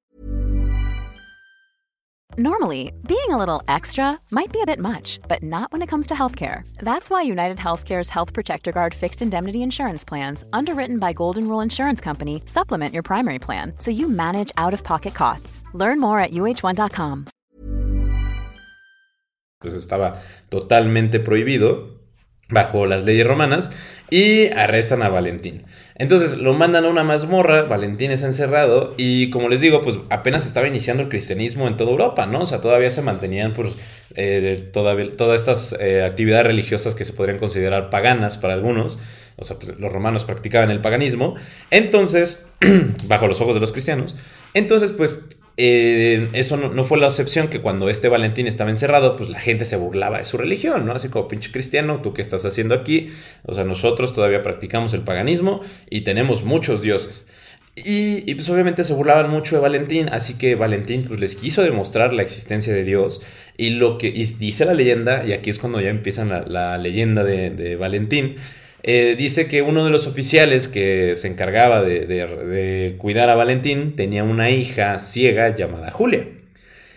Normally, 2.38 2.92
being 3.08 3.32
a 3.32 3.36
little 3.36 3.62
extra 3.66 4.20
might 4.30 4.52
be 4.52 4.60
a 4.62 4.64
bit 4.64 4.78
much, 4.78 5.18
but 5.26 5.42
not 5.42 5.72
when 5.72 5.82
it 5.82 5.88
comes 5.88 6.06
to 6.06 6.14
healthcare. 6.14 6.62
That's 6.84 7.10
why 7.10 7.22
United 7.22 7.58
Healthcare's 7.58 8.10
Health 8.10 8.32
Protector 8.32 8.70
Guard 8.70 8.94
fixed 8.94 9.22
indemnity 9.22 9.64
insurance 9.64 10.04
plans, 10.04 10.44
underwritten 10.52 11.00
by 11.00 11.12
Golden 11.12 11.48
Rule 11.48 11.62
Insurance 11.64 12.00
Company, 12.00 12.42
supplement 12.46 12.94
your 12.94 13.02
primary 13.02 13.40
plan 13.40 13.72
so 13.78 13.90
you 13.90 14.08
manage 14.08 14.52
out 14.56 14.72
of 14.72 14.84
pocket 14.84 15.14
costs. 15.14 15.64
Learn 15.74 15.98
more 15.98 16.20
at 16.20 16.30
uh1.com. 16.30 17.24
Pues 19.58 19.74
estaba 19.74 20.22
totalmente 20.48 21.18
prohibido 21.18 21.96
bajo 22.48 22.86
las 22.86 23.04
leyes 23.04 23.26
romanas 23.26 23.72
y 24.10 24.48
arrestan 24.48 25.02
a 25.02 25.08
Valentín. 25.08 25.64
Entonces 25.96 26.36
lo 26.36 26.52
mandan 26.54 26.84
a 26.84 26.88
una 26.88 27.04
mazmorra, 27.04 27.62
Valentín 27.62 28.10
es 28.10 28.22
encerrado 28.22 28.94
y 28.96 29.30
como 29.30 29.48
les 29.48 29.60
digo, 29.60 29.82
pues 29.82 29.98
apenas 30.10 30.46
estaba 30.46 30.68
iniciando 30.68 31.02
el 31.02 31.08
cristianismo 31.08 31.66
en 31.66 31.76
toda 31.76 31.90
Europa, 31.90 32.26
¿no? 32.26 32.40
O 32.40 32.46
sea, 32.46 32.60
todavía 32.60 32.90
se 32.90 33.02
mantenían 33.02 33.52
pues 33.52 33.74
eh, 34.14 34.70
todas 34.72 35.40
estas 35.40 35.76
eh, 35.80 36.04
actividades 36.04 36.46
religiosas 36.46 36.94
que 36.94 37.04
se 37.04 37.12
podrían 37.12 37.38
considerar 37.38 37.90
paganas 37.90 38.36
para 38.36 38.54
algunos. 38.54 38.98
O 39.38 39.44
sea, 39.44 39.58
pues, 39.58 39.78
los 39.78 39.92
romanos 39.92 40.24
practicaban 40.24 40.70
el 40.70 40.80
paganismo. 40.80 41.34
Entonces, 41.70 42.50
bajo 43.04 43.28
los 43.28 43.40
ojos 43.40 43.54
de 43.54 43.60
los 43.60 43.72
cristianos. 43.72 44.14
Entonces, 44.54 44.92
pues 44.92 45.28
eh, 45.58 46.28
eso 46.34 46.56
no, 46.56 46.84
fue 46.84 46.98
la 46.98 47.06
excepción 47.06 47.48
que 47.48 47.60
cuando 47.60 47.88
este 47.88 48.08
Valentín 48.08 48.46
estaba 48.46 48.70
encerrado, 48.70 49.16
pues 49.16 49.30
la 49.30 49.40
gente 49.40 49.64
se 49.64 49.76
burlaba 49.76 50.18
de 50.18 50.24
su 50.26 50.36
religión, 50.36 50.84
¿no? 50.84 50.92
Así 50.92 51.08
como, 51.08 51.28
pinche 51.28 51.50
cristiano, 51.50 52.00
¿tú 52.02 52.12
qué 52.12 52.20
estás 52.22 52.44
haciendo 52.44 52.74
aquí? 52.74 53.10
O 53.44 53.54
sea, 53.54 53.64
nosotros 53.64 54.12
todavía 54.12 54.42
practicamos 54.42 54.92
el 54.92 55.00
paganismo 55.00 55.62
y 55.88 56.02
tenemos 56.02 56.44
muchos 56.44 56.82
dioses. 56.82 57.28
Y, 57.74 58.34
pues 58.34 58.48
obviamente 58.48 58.84
se 58.84 58.94
burlaban 58.94 59.30
mucho 59.30 59.56
de 59.56 59.60
Valentín, 59.60 60.08
así 60.10 60.34
que 60.34 60.54
Valentín 60.54 61.04
pues 61.06 61.20
les 61.20 61.36
quiso 61.36 61.62
demostrar 61.62 62.12
la 62.12 62.22
existencia 62.22 62.72
de 62.72 62.84
Dios. 62.84 63.20
Y 63.58 63.70
lo 63.70 63.98
que 63.98 64.10
dice 64.10 64.64
la 64.64 64.74
leyenda, 64.74 65.26
y 65.26 65.32
aquí 65.32 65.50
es 65.50 65.58
cuando 65.58 65.80
ya 65.80 65.90
empieza 65.90 66.24
la, 66.24 66.78
leyenda 66.78 67.24
de 67.24 67.76
Valentín, 67.76 68.36
eh, 68.82 69.16
dice 69.16 69.48
que 69.48 69.62
uno 69.62 69.84
de 69.84 69.90
los 69.90 70.06
oficiales 70.06 70.68
que 70.68 71.14
se 71.16 71.28
encargaba 71.28 71.82
de, 71.82 72.94
cuidar 72.98 73.28
a 73.28 73.34
Valentín 73.34 73.96
tenía 73.96 74.24
una 74.24 74.50
hija 74.50 74.98
ciega 74.98 75.54
llamada 75.54 75.90
Julia. 75.90 76.26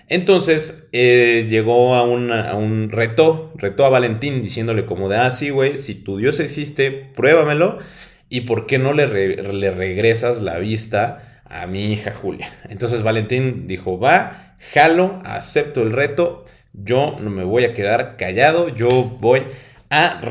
Entonces 0.07 0.89
eh, 0.91 1.47
llegó 1.49 1.95
a, 1.95 2.03
un 2.03 2.89
reto, 2.91 3.53
retó 3.55 3.85
a 3.85 3.89
Valentín 3.89 4.41
diciéndole 4.41 4.85
como 4.85 5.09
de, 5.09 5.17
ah, 5.17 5.31
sí, 5.31 5.49
güey, 5.51 5.77
si 5.77 5.95
tu 5.95 6.17
Dios 6.17 6.39
existe, 6.39 6.91
pruébamelo 7.15 7.79
y 8.27 8.41
por 8.41 8.65
qué 8.65 8.79
no 8.79 8.93
le, 8.93 9.07
le 9.53 9.71
regresas 9.71 10.41
la 10.41 10.59
vista 10.59 11.41
a 11.45 11.65
mi 11.67 11.91
hija 11.91 12.13
Julia. 12.13 12.51
Entonces 12.69 13.03
Valentín 13.03 13.67
dijo, 13.67 13.99
va, 13.99 14.55
jalo, 14.73 15.19
acepto 15.25 15.81
el 15.81 15.91
reto, 15.91 16.45
yo 16.73 17.17
no 17.19 17.29
me 17.29 17.43
voy 17.43 17.65
a 17.65 17.73
quedar 17.73 18.15
callado, 18.17 18.69
yo 18.69 18.89
voy 19.19 19.41
a, 19.89 20.21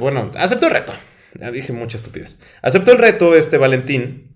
bueno, 0.00 0.32
aceptó 0.36 0.66
el 0.66 0.72
reto. 0.72 0.92
Ya 1.38 1.50
dije 1.50 1.72
mucha 1.72 1.96
estupidez. 1.96 2.40
Aceptó 2.62 2.92
el 2.92 2.98
reto 2.98 3.34
este 3.34 3.58
Valentín. 3.58 4.30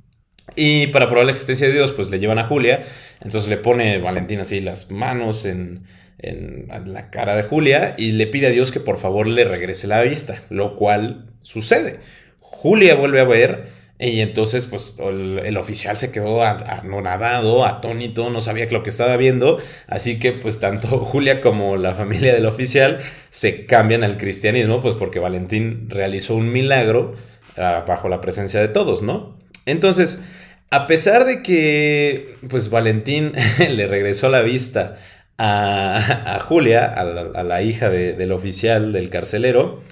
Y 0.56 0.88
para 0.88 1.08
probar 1.08 1.26
la 1.26 1.32
existencia 1.32 1.68
de 1.68 1.74
Dios, 1.74 1.92
pues 1.92 2.10
le 2.10 2.18
llevan 2.18 2.38
a 2.38 2.44
Julia. 2.44 2.84
Entonces 3.20 3.48
le 3.48 3.56
pone 3.58 3.98
Valentín 3.98 4.40
así 4.40 4.60
las 4.60 4.90
manos 4.90 5.44
en, 5.44 5.84
en 6.18 6.68
la 6.86 7.10
cara 7.10 7.36
de 7.36 7.42
Julia 7.44 7.94
y 7.96 8.12
le 8.12 8.26
pide 8.26 8.48
a 8.48 8.50
Dios 8.50 8.72
que 8.72 8.80
por 8.80 8.98
favor 8.98 9.26
le 9.26 9.44
regrese 9.44 9.86
la 9.86 10.02
vista, 10.02 10.42
lo 10.50 10.76
cual 10.76 11.30
sucede. 11.42 12.00
Julia 12.40 12.94
vuelve 12.94 13.20
a 13.20 13.24
ver 13.24 13.77
y 14.00 14.20
entonces, 14.20 14.66
pues, 14.66 14.96
el, 15.00 15.56
oficial 15.56 15.96
se 15.96 16.12
quedó 16.12 16.44
anonadado, 16.44 17.64
atónito, 17.64 18.30
no 18.30 18.40
sabía 18.40 18.66
lo 18.70 18.84
que 18.84 18.90
estaba 18.90 19.16
viendo. 19.16 19.58
Así 19.88 20.20
que, 20.20 20.32
pues, 20.32 20.60
tanto 20.60 20.88
Julia 21.04 21.40
como 21.40 21.76
la 21.76 21.94
familia 21.94 22.32
del 22.32 22.46
oficial 22.46 23.00
se 23.30 23.66
cambian 23.66 24.04
al 24.04 24.16
cristianismo, 24.16 24.80
pues, 24.80 24.94
porque 24.94 25.18
Valentín 25.18 25.90
realizó 25.90 26.36
un 26.36 26.52
milagro 26.52 27.16
ah, 27.56 27.84
bajo 27.88 28.08
la 28.08 28.20
presencia 28.20 28.60
de 28.60 28.68
todos, 28.68 29.02
¿no? 29.02 29.36
Entonces, 29.66 30.22
a 30.70 30.86
pesar 30.86 31.24
de 31.24 31.42
que, 31.42 32.36
pues, 32.48 32.70
Valentín 32.70 33.32
le 33.58 33.86
regresó 33.88 34.28
la 34.28 34.42
vista 34.42 34.98
a, 35.38 36.38
Julia, 36.46 36.84
a 36.84 37.04
la, 37.42 37.62
hija 37.62 37.90
del 37.90 38.32
oficial, 38.32 38.92
del 38.92 39.10
carcelero, 39.10 39.82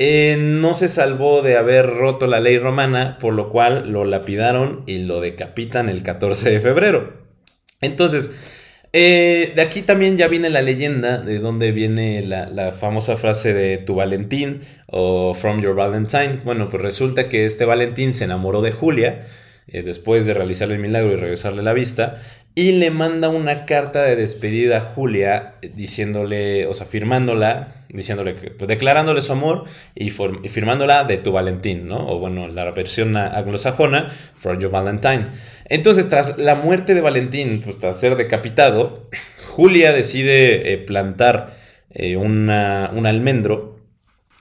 eh, 0.00 0.36
no 0.38 0.74
se 0.74 0.88
salvó 0.88 1.42
de 1.42 1.56
haber 1.56 1.84
roto 1.84 2.28
la 2.28 2.38
ley 2.38 2.56
romana, 2.56 3.18
por 3.20 3.34
lo 3.34 3.50
cual 3.50 3.90
lo 3.90 4.04
lapidaron 4.04 4.84
y 4.86 4.98
lo 5.00 5.20
decapitan 5.20 5.88
el 5.88 6.04
14 6.04 6.50
de 6.50 6.60
febrero. 6.60 7.14
Entonces, 7.80 8.30
eh, 8.92 9.52
de 9.56 9.60
aquí 9.60 9.82
también 9.82 10.16
ya 10.16 10.28
viene 10.28 10.50
la 10.50 10.62
leyenda 10.62 11.18
de 11.18 11.40
donde 11.40 11.72
viene 11.72 12.22
la, 12.22 12.70
famosa 12.70 13.16
frase 13.16 13.52
de 13.52 13.78
tu 13.78 13.96
Valentín 13.96 14.60
o 14.86 15.34
from 15.34 15.60
your 15.60 15.74
Valentine. 15.74 16.38
Bueno, 16.44 16.70
pues 16.70 16.80
resulta 16.80 17.28
que 17.28 17.44
este 17.44 17.64
Valentín 17.64 18.14
se 18.14 18.22
enamoró 18.22 18.62
de 18.62 18.70
Julia 18.70 19.26
eh, 19.66 19.82
después 19.82 20.26
de 20.26 20.32
realizar 20.32 20.70
el 20.70 20.78
milagro 20.78 21.12
y 21.12 21.16
regresarle 21.16 21.64
la 21.64 21.72
vista 21.72 22.22
y 22.58 22.72
le 22.72 22.90
manda 22.90 23.28
una 23.28 23.66
carta 23.66 24.02
de 24.02 24.16
despedida 24.16 24.78
a 24.78 24.80
Julia 24.80 25.54
diciéndole, 25.76 26.66
o 26.66 26.74
sea, 26.74 26.88
firmándola, 26.88 27.84
diciéndole, 27.88 28.34
pues, 28.34 28.66
declarándole 28.66 29.22
su 29.22 29.30
amor 29.30 29.66
y, 29.94 30.10
firmándola 30.10 31.04
de 31.04 31.18
tu 31.18 31.30
Valentín, 31.30 31.86
¿no? 31.86 32.08
O 32.08 32.18
bueno, 32.18 32.48
la 32.48 32.68
versión 32.72 33.16
anglosajona, 33.16 34.12
From 34.36 34.58
Your 34.58 34.72
Valentine. 34.72 35.26
Entonces, 35.66 36.08
tras 36.08 36.36
la 36.36 36.56
muerte 36.56 36.94
de 36.94 37.00
Valentín, 37.00 37.62
pues 37.62 37.78
tras 37.78 38.00
ser 38.00 38.16
decapitado, 38.16 39.08
Julia 39.50 39.92
decide 39.92 40.72
eh, 40.72 40.78
plantar 40.78 41.56
eh, 41.90 42.16
un 42.16 42.50
almendro 42.50 43.78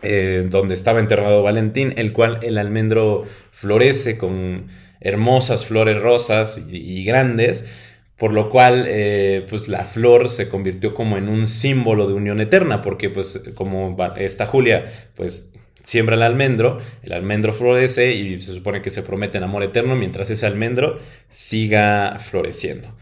eh, 0.02 0.44
donde 0.50 0.74
estaba 0.74 1.00
enterrado 1.02 1.44
Valentín, 1.44 1.94
el 1.98 2.14
cual 2.14 2.40
el 2.42 2.58
almendro 2.58 3.26
florece 3.52 4.18
con 4.18 4.70
hermosas 5.02 5.66
flores 5.66 6.02
rosas 6.02 6.68
y 6.68 7.04
grandes 7.04 7.70
por 8.18 8.34
lo 8.34 8.50
cual 8.50 8.86
eh, 8.88 9.46
pues 9.50 9.68
la 9.68 9.86
flor 9.86 10.30
se 10.30 10.50
convirtió 10.50 10.94
como 10.94 11.18
en 11.18 11.30
un 11.30 11.48
símbolo 11.48 12.08
de 12.08 12.14
unión 12.14 12.42
eterna, 12.42 12.82
porque 12.82 13.10
pues 13.10 13.44
como 13.56 13.96
esta 14.18 14.46
Julia 14.46 14.86
pues 15.16 15.54
siembra 15.84 16.16
el 16.16 16.24
almendro, 16.24 16.80
el 17.04 17.14
almendro 17.14 17.54
florece 17.54 18.14
y 18.14 18.42
se 18.42 18.54
supone 18.54 18.82
que 18.82 18.90
se 18.90 19.04
promete 19.04 19.38
en 19.38 19.46
amor 19.46 19.64
eterno 19.64 19.96
mientras 19.96 20.30
ese 20.30 20.46
almendro 20.46 21.00
siga 21.30 22.18
floreciendo. 22.20 22.94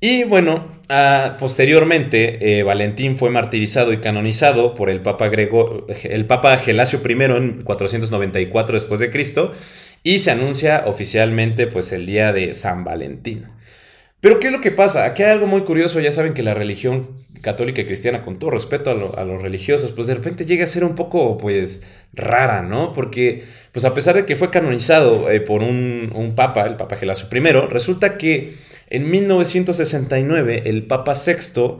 Y 0.00 0.24
bueno, 0.24 0.80
ah, 0.88 1.36
posteriormente 1.38 2.58
eh, 2.58 2.62
Valentín 2.62 3.18
fue 3.18 3.28
martirizado 3.28 3.92
y 3.92 3.98
canonizado 3.98 4.74
por 4.74 4.88
el 4.88 5.02
Papa, 5.02 5.30
el 6.04 6.24
Papa 6.24 6.56
Gelasio 6.56 7.00
I 7.06 7.12
en 7.24 7.62
494 7.62 8.74
después 8.74 9.00
de 9.00 9.10
Cristo 9.10 9.52
y 10.02 10.20
se 10.20 10.30
anuncia 10.30 10.84
oficialmente 10.86 11.66
pues 11.66 11.92
el 11.92 12.06
día 12.06 12.32
de 12.32 12.54
San 12.54 12.84
Valentín. 12.84 13.44
Pero 14.20 14.38
¿qué 14.38 14.48
es 14.48 14.52
lo 14.52 14.60
que 14.60 14.70
pasa? 14.70 15.04
Aquí 15.06 15.22
hay 15.22 15.30
algo 15.30 15.46
muy 15.46 15.62
curioso, 15.62 15.98
ya 16.00 16.12
saben 16.12 16.34
que 16.34 16.42
la 16.42 16.54
religión 16.54 17.08
católica 17.40 17.80
y 17.80 17.86
cristiana, 17.86 18.22
con 18.22 18.38
todo 18.38 18.50
respeto 18.50 18.90
a, 19.16 19.24
los 19.24 19.42
religiosos, 19.42 19.92
pues 19.92 20.06
de 20.06 20.14
repente 20.14 20.44
llega 20.44 20.64
a 20.64 20.68
ser 20.68 20.84
un 20.84 20.94
poco, 20.94 21.38
pues, 21.38 21.84
rara, 22.12 22.62
¿no? 22.62 22.92
Porque, 22.92 23.44
pues 23.72 23.84
a 23.84 23.94
pesar 23.94 24.14
de 24.14 24.26
que 24.26 24.36
fue 24.36 24.50
canonizado 24.50 25.30
eh, 25.30 25.40
por 25.40 25.62
un, 25.62 26.34
papa, 26.36 26.66
el 26.66 26.76
Papa 26.76 26.96
Gelasio 26.96 27.28
I, 27.32 27.68
resulta 27.70 28.18
que 28.18 28.54
en 28.90 29.10
1969 29.10 30.64
el 30.66 30.86
Papa 30.86 31.14
VI 31.14 31.78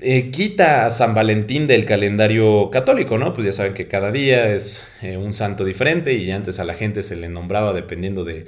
eh, 0.00 0.30
quita 0.30 0.86
a 0.86 0.90
San 0.90 1.14
Valentín 1.14 1.66
del 1.66 1.84
calendario 1.86 2.70
católico, 2.70 3.18
¿no? 3.18 3.32
Pues 3.32 3.46
ya 3.46 3.52
saben 3.52 3.74
que 3.74 3.88
cada 3.88 4.12
día 4.12 4.52
es 4.52 4.84
eh, 5.02 5.16
un 5.16 5.32
santo 5.32 5.64
diferente 5.64 6.14
y 6.14 6.30
antes 6.30 6.60
a 6.60 6.64
la 6.64 6.74
gente 6.74 7.02
se 7.02 7.16
le 7.16 7.28
nombraba 7.28 7.72
dependiendo 7.72 8.24
de 8.24 8.46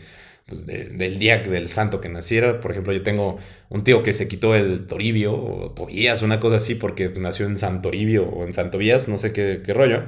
pues, 0.49 0.67
del 0.67 1.19
día 1.19 1.39
del 1.39 1.69
santo 1.69 2.01
que 2.01 2.09
naciera. 2.09 2.61
Por 2.61 2.73
ejemplo, 2.73 2.93
yo 2.95 3.03
tengo 3.03 3.39
un 3.69 3.85
tío 3.85 4.03
que 4.03 4.15
se 4.15 4.29
quitó 4.29 4.55
el 4.55 4.87
Toribio 4.87 5.35
o 5.35 5.71
Tobías, 5.73 6.23
una 6.23 6.41
cosa 6.41 6.57
así, 6.57 6.75
porque 6.75 7.11
nació 7.17 7.47
en 7.47 7.59
San 7.59 7.83
Toribio 7.83 8.27
o 8.27 8.47
en 8.47 8.55
Santovías, 8.55 9.09
no 9.09 9.19
sé 9.19 9.33
qué, 9.33 9.63
rollo. 9.67 10.05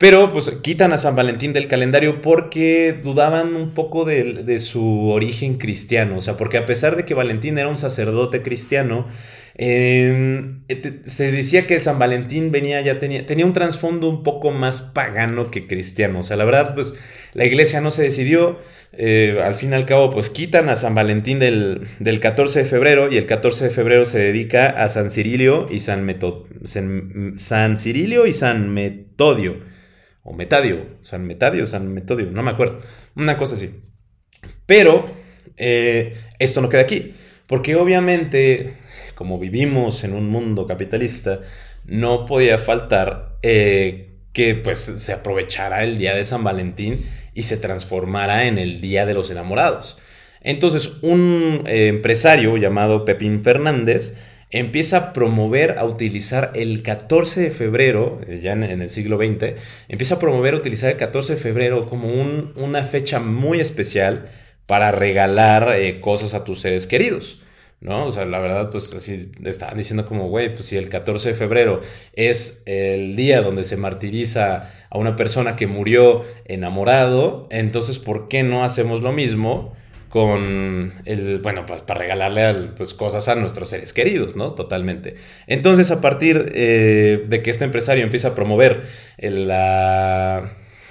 Pero 0.00 0.32
pues 0.32 0.48
quitan 0.62 0.94
a 0.94 0.98
San 0.98 1.14
Valentín 1.14 1.52
del 1.52 1.68
calendario 1.68 2.22
porque 2.22 2.98
dudaban 3.04 3.54
un 3.54 3.74
poco 3.74 4.06
de, 4.06 4.58
su 4.58 5.10
origen 5.10 5.58
cristiano. 5.58 6.16
O 6.16 6.22
sea, 6.22 6.38
porque 6.38 6.56
a 6.56 6.64
pesar 6.64 6.96
de 6.96 7.04
que 7.04 7.12
Valentín 7.12 7.58
era 7.58 7.68
un 7.68 7.76
sacerdote 7.76 8.40
cristiano, 8.40 9.08
em, 9.56 10.62
se 11.04 11.30
decía 11.30 11.66
que 11.66 11.78
San 11.80 11.98
Valentín 11.98 12.50
venía, 12.50 12.80
ya 12.80 12.98
tenía, 12.98 13.26
tenía 13.26 13.44
un 13.44 13.52
trasfondo 13.52 14.08
un 14.08 14.22
poco 14.22 14.52
más 14.52 14.80
pagano 14.80 15.50
que 15.50 15.66
cristiano. 15.66 16.20
O 16.20 16.22
sea, 16.22 16.38
la 16.38 16.46
verdad, 16.46 16.74
pues 16.74 16.94
la 17.34 17.44
iglesia 17.44 17.82
no 17.82 17.90
se 17.90 18.02
decidió. 18.04 18.58
Eh, 18.94 19.38
al 19.44 19.54
fin 19.54 19.72
y 19.72 19.74
al 19.74 19.84
cabo, 19.84 20.08
pues 20.08 20.30
quitan 20.30 20.70
a 20.70 20.76
San 20.76 20.94
Valentín 20.94 21.38
del, 21.40 21.86
14 22.22 22.60
de 22.60 22.64
febrero 22.64 23.12
y 23.12 23.18
el 23.18 23.26
14 23.26 23.64
de 23.64 23.70
febrero 23.70 24.06
se 24.06 24.18
dedica 24.18 24.70
a 24.70 24.88
San 24.88 25.10
Cirilio 25.10 25.66
y 25.68 25.80
San, 25.80 26.06
San, 26.64 27.76
Cirilio 27.76 28.26
y 28.26 28.32
San 28.32 28.72
Metodio. 28.72 29.68
O 30.22 30.32
Metadio, 30.32 30.98
San 31.02 31.26
Metadio, 31.26 31.66
San 31.66 31.92
Metodio, 31.92 32.30
no 32.30 32.42
me 32.42 32.50
acuerdo. 32.50 32.80
Una 33.14 33.36
cosa 33.36 33.54
así. 33.54 33.80
Pero 34.66 35.10
eh, 35.56 36.16
esto 36.38 36.60
no 36.60 36.68
queda 36.68 36.82
aquí, 36.82 37.14
porque 37.46 37.76
obviamente, 37.76 38.74
como 39.14 39.38
vivimos 39.38 40.04
en 40.04 40.14
un 40.14 40.28
mundo 40.28 40.66
capitalista, 40.66 41.40
no 41.84 42.26
podía 42.26 42.58
faltar 42.58 43.38
eh, 43.42 44.10
que 44.32 44.54
pues 44.54 44.80
se 44.80 45.12
aprovechara 45.12 45.82
el 45.82 45.98
día 45.98 46.14
de 46.14 46.24
San 46.24 46.44
Valentín 46.44 47.06
y 47.34 47.44
se 47.44 47.56
transformara 47.56 48.46
en 48.46 48.58
el 48.58 48.80
Día 48.80 49.06
de 49.06 49.14
los 49.14 49.30
Enamorados. 49.30 49.98
Entonces, 50.42 50.98
un 51.02 51.64
eh, 51.66 51.88
empresario 51.88 52.56
llamado 52.56 53.04
Pepín 53.04 53.42
Fernández 53.42 54.16
empieza 54.50 54.96
a 54.96 55.12
promover, 55.12 55.78
a 55.78 55.84
utilizar 55.84 56.50
el 56.54 56.82
14 56.82 57.40
de 57.40 57.50
febrero, 57.50 58.20
eh, 58.26 58.40
ya 58.42 58.52
en, 58.52 58.62
el 58.62 58.90
siglo 58.90 59.16
XX, 59.18 59.54
empieza 59.88 60.16
a 60.16 60.18
promover, 60.18 60.54
a 60.54 60.58
utilizar 60.58 60.90
el 60.90 60.96
14 60.96 61.34
de 61.34 61.40
febrero 61.40 61.88
como 61.88 62.08
una 62.08 62.84
fecha 62.84 63.20
muy 63.20 63.60
especial 63.60 64.30
para 64.66 64.92
regalar 64.92 65.76
eh, 65.76 66.00
cosas 66.00 66.34
a 66.34 66.44
tus 66.44 66.60
seres 66.60 66.86
queridos. 66.86 67.42
¿no? 67.80 68.04
O 68.04 68.12
sea, 68.12 68.26
la 68.26 68.38
verdad, 68.40 68.70
pues 68.70 68.94
así 68.94 69.32
estaban 69.44 69.78
diciendo 69.78 70.06
como, 70.06 70.28
güey, 70.28 70.54
pues 70.54 70.66
si 70.66 70.76
el 70.76 70.88
14 70.88 71.30
de 71.30 71.34
febrero 71.34 71.80
es 72.12 72.62
el 72.66 73.16
día 73.16 73.40
donde 73.40 73.64
se 73.64 73.76
martiriza 73.76 74.70
a 74.90 74.98
una 74.98 75.16
persona 75.16 75.56
que 75.56 75.66
murió 75.66 76.24
enamorado, 76.44 77.48
entonces, 77.50 77.98
¿por 77.98 78.28
qué 78.28 78.42
no 78.42 78.64
hacemos 78.64 79.00
lo 79.00 79.12
mismo? 79.12 79.74
Con 80.10 80.92
el, 81.06 81.38
bueno, 81.38 81.64
pues 81.66 81.82
para 81.82 82.00
regalarle 82.00 82.72
pues, 82.76 82.92
cosas 82.94 83.28
a 83.28 83.36
nuestros 83.36 83.70
seres 83.70 83.92
queridos, 83.92 84.36
¿no? 84.36 84.52
Totalmente. 84.52 85.14
Entonces, 85.46 85.90
a 85.90 86.00
partir 86.00 86.52
eh, 86.54 87.22
de 87.26 87.42
que 87.42 87.50
este 87.50 87.64
empresario 87.64 88.04
empieza 88.04 88.28
a 88.28 88.34
promover 88.34 88.88
el, 89.16 89.50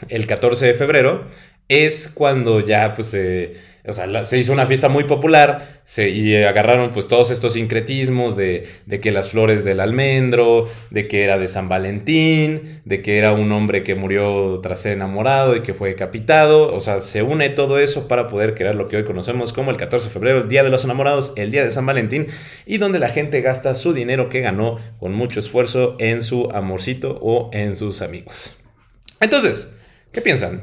el 0.08 0.28
14 0.28 0.66
de 0.68 0.74
febrero, 0.74 1.26
es 1.68 2.12
cuando 2.16 2.62
ya, 2.62 2.96
pues, 2.96 3.14
o 3.90 3.94
sea, 3.94 4.26
se 4.26 4.38
hizo 4.38 4.54
una 4.54 4.68
fiesta 4.68 4.88
muy 4.88 5.04
popular 5.04 5.82
se, 5.84 6.10
y 6.10 6.36
agarraron 6.36 6.92
pues 6.92 7.08
todos 7.08 7.32
estos 7.32 7.54
sincretismos 7.54 8.36
de, 8.36 8.68
de, 8.86 9.00
que 9.00 9.12
las 9.12 9.32
flores 9.32 9.66
del 9.66 9.80
almendro, 9.80 10.68
de 10.92 11.08
que 11.08 11.24
era 11.24 11.38
de 11.38 11.48
San 11.48 11.68
Valentín, 11.68 12.82
de 12.86 13.02
que 13.02 13.18
era 13.18 13.34
un 13.34 13.52
hombre 13.52 13.84
que 13.84 13.96
murió 13.96 14.60
tras 14.62 14.82
ser 14.82 14.94
enamorado 14.94 15.56
y 15.56 15.64
que 15.64 15.74
fue 15.74 15.90
decapitado. 15.90 16.74
O 16.74 16.80
sea, 16.80 17.00
se 17.00 17.24
une 17.24 17.50
todo 17.50 17.80
eso 17.80 18.08
para 18.08 18.28
poder 18.28 18.56
crear 18.56 18.76
lo 18.76 18.88
que 18.88 18.98
hoy 18.98 19.04
conocemos 19.04 19.52
como 19.52 19.72
el 19.72 19.78
14 19.78 20.08
de 20.08 20.14
febrero, 20.14 20.42
el 20.42 20.48
Día 20.48 20.64
de 20.64 20.70
los 20.70 20.84
Enamorados, 20.84 21.34
el 21.36 21.52
Día 21.52 21.64
de 21.64 21.72
San 21.72 21.86
Valentín, 21.86 22.28
y 22.66 22.78
donde 22.78 23.00
la 23.00 23.10
gente 23.10 23.42
gasta 23.42 23.76
su 23.76 23.94
dinero 23.94 24.30
que 24.30 24.42
ganó 24.42 24.80
con 25.00 25.14
mucho 25.14 25.40
esfuerzo 25.40 25.96
en 26.00 26.22
su 26.24 26.50
amorcito 26.54 27.18
o 27.22 27.50
en 27.52 27.76
sus 27.76 28.02
amigos. 28.02 28.56
Entonces, 29.20 29.80
¿qué 30.12 30.22
piensan? 30.22 30.62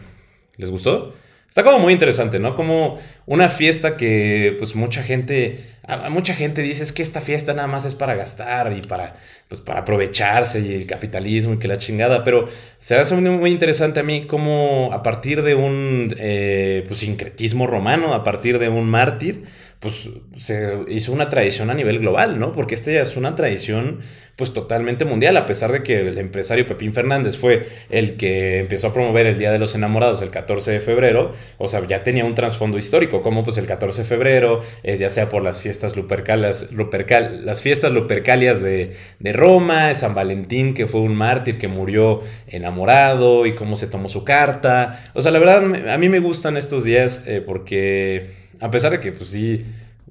¿Les 0.56 0.70
gustó? 0.70 1.14
Está 1.48 1.64
como 1.64 1.78
muy 1.78 1.92
interesante, 1.94 2.38
¿no? 2.38 2.54
Como 2.54 2.98
una 3.24 3.48
fiesta 3.48 3.96
que 3.96 4.54
pues 4.59 4.74
mucha 4.74 5.02
gente, 5.02 5.64
mucha 6.11 6.35
gente 6.35 6.61
dice 6.61 6.82
es 6.82 6.92
que 6.92 7.02
esta 7.02 7.22
fiesta 7.22 7.54
nada 7.54 7.66
más 7.66 7.85
es 7.87 7.94
para 7.94 8.14
gastar 8.14 8.74
y 8.76 8.82
para, 8.82 9.16
pues, 9.48 9.62
para 9.62 9.80
aprovecharse 9.80 10.61
y 10.61 10.74
el 10.74 10.87
capitalismo 10.87 11.54
y 11.54 11.59
que 11.59 11.66
la 11.66 11.78
chingada, 11.78 12.24
pero 12.24 12.48
se 12.78 12.96
hace 12.96 13.14
muy 13.16 13.50
interesante 13.50 14.00
a 14.00 14.02
mí 14.02 14.26
como 14.26 14.90
a 14.92 15.02
partir 15.02 15.42
de 15.42 15.54
un 15.54 16.14
eh, 16.18 16.85
pues, 16.88 17.00
sincretismo 17.00 17.66
romano, 17.66 18.12
a 18.12 18.22
partir 18.22 18.59
de 18.59 18.68
un 18.68 18.88
mártir, 18.88 19.44
pues 19.80 20.08
se 20.36 20.78
hizo 20.88 21.12
una 21.12 21.28
tradición 21.28 21.70
a 21.70 21.74
nivel 21.74 21.98
global, 21.98 22.38
¿no? 22.38 22.52
Porque 22.52 22.74
esta 22.74 22.92
ya 22.92 23.02
es 23.02 23.16
una 23.16 23.34
tradición 23.36 24.00
pues 24.36 24.52
totalmente 24.52 25.06
mundial, 25.06 25.36
a 25.38 25.46
pesar 25.46 25.72
de 25.72 25.82
que 25.82 26.08
el 26.08 26.18
empresario 26.18 26.66
Pepín 26.66 26.92
Fernández 26.92 27.38
fue 27.38 27.66
el 27.88 28.16
que 28.18 28.58
empezó 28.58 28.88
a 28.88 28.92
promover 28.92 29.26
el 29.26 29.38
Día 29.38 29.50
de 29.50 29.58
los 29.58 29.74
Enamorados 29.74 30.20
el 30.20 30.30
14 30.30 30.72
de 30.72 30.80
febrero, 30.80 31.32
o 31.56 31.68
sea, 31.68 31.86
ya 31.86 32.04
tenía 32.04 32.26
un 32.26 32.34
trasfondo 32.34 32.76
histórico, 32.76 33.22
como 33.22 33.44
pues 33.44 33.56
el 33.56 33.66
14 33.66 34.02
de 34.02 34.06
febrero, 34.06 34.60
es 34.82 35.00
ya 35.00 35.08
sea 35.08 35.30
por 35.30 35.42
las 35.42 35.62
fiestas 35.62 35.96
lupercalias, 35.96 36.70
lupercal, 36.72 37.46
las 37.46 37.62
fiestas 37.62 37.92
lupercalias 37.92 38.60
de, 38.60 38.96
de 39.18 39.32
Roma, 39.32 39.94
San 39.94 40.14
Valentín, 40.14 40.74
que 40.74 40.86
fue 40.86 41.00
un 41.00 41.14
mártir 41.14 41.58
que 41.58 41.68
murió 41.68 42.20
enamorado 42.46 43.46
y 43.46 43.54
cómo 43.54 43.76
se 43.76 43.86
tomó 43.86 44.10
su 44.10 44.22
carta, 44.22 45.10
o 45.14 45.22
sea, 45.22 45.32
la 45.32 45.38
verdad 45.38 45.90
a 45.90 45.96
mí 45.96 46.10
me 46.10 46.18
gustan 46.18 46.58
estos 46.58 46.84
días 46.84 47.24
eh, 47.26 47.40
porque 47.40 48.45
a 48.60 48.70
pesar 48.70 48.92
de 48.92 49.00
que, 49.00 49.12
pues 49.12 49.30
sí, 49.30 49.64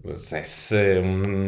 pues 0.06 0.32
es 0.34 0.72
eh, 0.72 1.02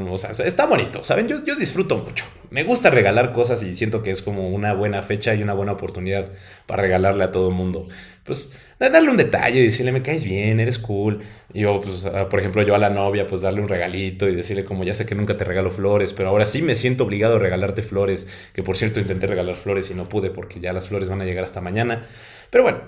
o 0.09 0.17
sea, 0.17 0.31
está 0.45 0.65
bonito, 0.65 1.03
¿saben? 1.03 1.27
Yo, 1.27 1.43
yo 1.45 1.55
disfruto 1.55 1.97
mucho. 1.97 2.25
Me 2.49 2.63
gusta 2.63 2.89
regalar 2.89 3.31
cosas 3.31 3.61
y 3.61 3.75
siento 3.75 4.01
que 4.01 4.09
es 4.09 4.21
como 4.23 4.49
una 4.49 4.73
buena 4.73 5.03
fecha 5.03 5.35
y 5.35 5.43
una 5.43 5.53
buena 5.53 5.73
oportunidad 5.73 6.31
para 6.65 6.81
regalarle 6.81 7.23
a 7.23 7.27
todo 7.27 7.49
el 7.49 7.53
mundo. 7.53 7.87
Pues 8.23 8.57
darle 8.79 9.09
un 9.09 9.17
detalle, 9.17 9.61
decirle, 9.61 9.91
me 9.91 10.01
caes 10.01 10.23
bien, 10.23 10.59
eres 10.59 10.79
cool. 10.79 11.21
Y 11.53 11.61
yo, 11.61 11.79
pues, 11.81 12.07
por 12.29 12.39
ejemplo, 12.39 12.63
yo 12.63 12.73
a 12.73 12.79
la 12.79 12.89
novia, 12.89 13.27
pues 13.27 13.41
darle 13.41 13.61
un 13.61 13.67
regalito 13.67 14.27
y 14.27 14.35
decirle 14.35 14.65
como, 14.65 14.83
ya 14.83 14.93
sé 14.93 15.05
que 15.05 15.13
nunca 15.13 15.37
te 15.37 15.43
regalo 15.43 15.69
flores, 15.69 16.13
pero 16.13 16.29
ahora 16.29 16.45
sí 16.45 16.61
me 16.63 16.73
siento 16.73 17.03
obligado 17.03 17.35
a 17.35 17.39
regalarte 17.39 17.83
flores, 17.83 18.27
que 18.53 18.63
por 18.63 18.75
cierto 18.75 18.99
intenté 18.99 19.27
regalar 19.27 19.55
flores 19.55 19.91
y 19.91 19.93
no 19.93 20.09
pude 20.09 20.31
porque 20.31 20.59
ya 20.59 20.73
las 20.73 20.87
flores 20.87 21.09
van 21.09 21.21
a 21.21 21.25
llegar 21.25 21.43
hasta 21.43 21.61
mañana. 21.61 22.07
Pero 22.49 22.63
bueno, 22.63 22.79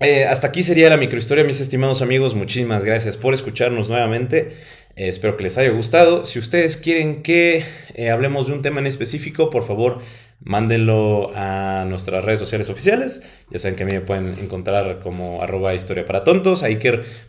eh, 0.00 0.26
hasta 0.26 0.48
aquí 0.48 0.62
sería 0.62 0.90
la 0.90 0.96
microhistoria, 0.96 1.44
mis 1.44 1.60
estimados 1.60 2.02
amigos. 2.02 2.34
Muchísimas 2.34 2.84
gracias 2.84 3.16
por 3.16 3.32
escucharnos 3.32 3.88
nuevamente. 3.88 4.56
Eh, 4.94 5.08
espero 5.08 5.36
que 5.36 5.44
les 5.44 5.56
haya 5.56 5.70
gustado. 5.70 6.24
Si 6.24 6.38
ustedes 6.38 6.76
quieren 6.76 7.22
que 7.22 7.64
eh, 7.94 8.10
hablemos 8.10 8.48
de 8.48 8.54
un 8.54 8.62
tema 8.62 8.80
en 8.80 8.86
específico, 8.86 9.48
por 9.48 9.64
favor, 9.64 10.00
mándenlo 10.40 11.30
a 11.34 11.86
nuestras 11.88 12.24
redes 12.24 12.40
sociales 12.40 12.68
oficiales. 12.68 13.26
Ya 13.50 13.58
saben 13.58 13.76
que 13.76 13.84
a 13.84 13.86
mí 13.86 13.92
me 13.92 14.02
pueden 14.02 14.38
encontrar 14.38 15.00
como 15.00 15.42
arroba 15.42 15.74
historia 15.74 16.04
para 16.04 16.24
tontos. 16.24 16.62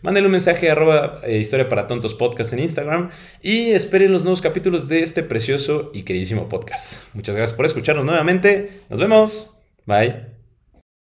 mándenle 0.02 0.26
un 0.26 0.32
mensaje 0.32 0.68
a 0.68 0.72
arroba 0.72 1.22
historia 1.26 1.70
para 1.70 1.86
tontos 1.86 2.14
podcast 2.14 2.52
en 2.52 2.58
Instagram. 2.58 3.10
Y 3.40 3.70
esperen 3.70 4.12
los 4.12 4.24
nuevos 4.24 4.42
capítulos 4.42 4.88
de 4.88 5.02
este 5.02 5.22
precioso 5.22 5.90
y 5.94 6.02
queridísimo 6.02 6.50
podcast. 6.50 7.02
Muchas 7.14 7.34
gracias 7.34 7.56
por 7.56 7.64
escucharnos 7.64 8.04
nuevamente. 8.04 8.82
Nos 8.90 9.00
vemos. 9.00 9.54
Bye. 9.86 10.37